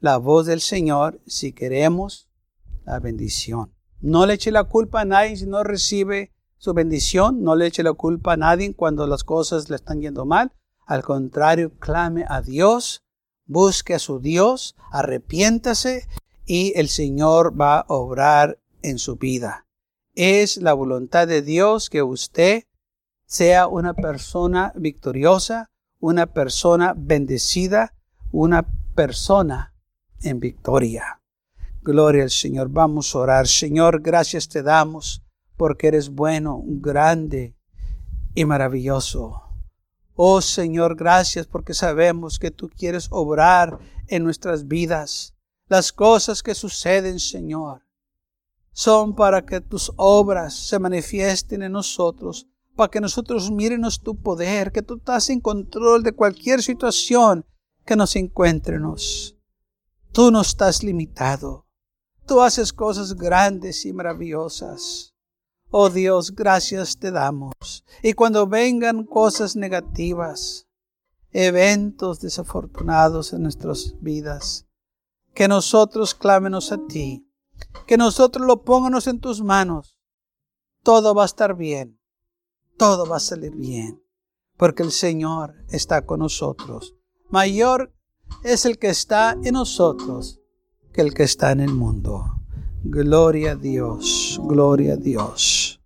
la 0.00 0.16
voz 0.16 0.46
del 0.46 0.60
Señor 0.60 1.20
si 1.24 1.52
queremos 1.52 2.28
la 2.84 2.98
bendición. 2.98 3.72
No 4.00 4.26
le 4.26 4.34
eche 4.34 4.50
la 4.50 4.64
culpa 4.64 5.02
a 5.02 5.04
nadie 5.04 5.36
si 5.36 5.46
no 5.46 5.62
recibe 5.62 6.32
su 6.56 6.74
bendición, 6.74 7.44
no 7.44 7.54
le 7.54 7.66
eche 7.66 7.84
la 7.84 7.92
culpa 7.92 8.32
a 8.32 8.36
nadie 8.36 8.74
cuando 8.74 9.06
las 9.06 9.22
cosas 9.22 9.70
le 9.70 9.76
están 9.76 10.00
yendo 10.00 10.24
mal. 10.24 10.50
Al 10.86 11.04
contrario, 11.04 11.78
clame 11.78 12.24
a 12.28 12.40
Dios, 12.42 13.04
busque 13.48 13.94
a 13.94 13.98
su 13.98 14.20
Dios, 14.20 14.76
arrepiéntase 14.92 16.06
y 16.46 16.72
el 16.76 16.88
Señor 16.88 17.60
va 17.60 17.80
a 17.80 17.86
obrar 17.88 18.60
en 18.82 18.98
su 18.98 19.16
vida. 19.16 19.66
Es 20.14 20.58
la 20.58 20.72
voluntad 20.72 21.26
de 21.26 21.42
Dios 21.42 21.90
que 21.90 22.02
usted 22.02 22.64
sea 23.26 23.66
una 23.66 23.94
persona 23.94 24.72
victoriosa, 24.76 25.70
una 26.00 26.26
persona 26.26 26.94
bendecida, 26.96 27.94
una 28.30 28.66
persona 28.94 29.74
en 30.22 30.40
victoria. 30.40 31.20
Gloria 31.82 32.24
al 32.24 32.30
Señor. 32.30 32.68
Vamos 32.68 33.14
a 33.14 33.18
orar. 33.18 33.48
Señor, 33.48 34.00
gracias 34.00 34.48
te 34.48 34.62
damos 34.62 35.22
porque 35.56 35.88
eres 35.88 36.10
bueno, 36.10 36.62
grande 36.64 37.54
y 38.34 38.44
maravilloso. 38.44 39.47
Oh 40.20 40.40
Señor, 40.40 40.96
gracias 40.96 41.46
porque 41.46 41.74
sabemos 41.74 42.40
que 42.40 42.50
tú 42.50 42.68
quieres 42.68 43.06
obrar 43.12 43.78
en 44.08 44.24
nuestras 44.24 44.66
vidas. 44.66 45.32
Las 45.68 45.92
cosas 45.92 46.42
que 46.42 46.56
suceden, 46.56 47.20
Señor, 47.20 47.86
son 48.72 49.14
para 49.14 49.46
que 49.46 49.60
tus 49.60 49.92
obras 49.94 50.54
se 50.54 50.80
manifiesten 50.80 51.62
en 51.62 51.70
nosotros, 51.70 52.48
para 52.74 52.90
que 52.90 53.00
nosotros 53.00 53.48
miremos 53.52 54.00
tu 54.00 54.20
poder, 54.20 54.72
que 54.72 54.82
tú 54.82 54.96
estás 54.96 55.30
en 55.30 55.40
control 55.40 56.02
de 56.02 56.10
cualquier 56.10 56.64
situación 56.64 57.46
que 57.84 57.94
nos 57.94 58.16
encuentrenos. 58.16 59.36
Tú 60.10 60.32
no 60.32 60.40
estás 60.40 60.82
limitado. 60.82 61.68
Tú 62.26 62.40
haces 62.40 62.72
cosas 62.72 63.14
grandes 63.14 63.86
y 63.86 63.92
maravillosas. 63.92 65.14
Oh 65.70 65.90
Dios, 65.90 66.34
gracias 66.34 66.98
te 66.98 67.10
damos. 67.10 67.84
Y 68.02 68.14
cuando 68.14 68.46
vengan 68.46 69.04
cosas 69.04 69.54
negativas, 69.54 70.66
eventos 71.30 72.20
desafortunados 72.20 73.34
en 73.34 73.42
nuestras 73.42 73.94
vidas, 74.00 74.66
que 75.34 75.46
nosotros 75.46 76.14
clámenos 76.14 76.72
a 76.72 76.78
ti, 76.86 77.30
que 77.86 77.98
nosotros 77.98 78.46
lo 78.46 78.62
pónganos 78.64 79.06
en 79.08 79.20
tus 79.20 79.42
manos. 79.42 79.98
Todo 80.82 81.14
va 81.14 81.24
a 81.24 81.26
estar 81.26 81.54
bien, 81.54 82.00
todo 82.78 83.06
va 83.06 83.16
a 83.16 83.20
salir 83.20 83.54
bien, 83.54 84.02
porque 84.56 84.82
el 84.82 84.90
Señor 84.90 85.54
está 85.68 86.06
con 86.06 86.20
nosotros. 86.20 86.94
Mayor 87.28 87.92
es 88.42 88.64
el 88.64 88.78
que 88.78 88.88
está 88.88 89.36
en 89.44 89.52
nosotros 89.52 90.40
que 90.94 91.02
el 91.02 91.12
que 91.12 91.24
está 91.24 91.52
en 91.52 91.60
el 91.60 91.74
mundo. 91.74 92.37
Gloria 92.84 93.52
a 93.52 93.54
Dios, 93.56 94.38
gloria 94.40 94.94
a 94.94 94.96
Dios. 94.96 95.77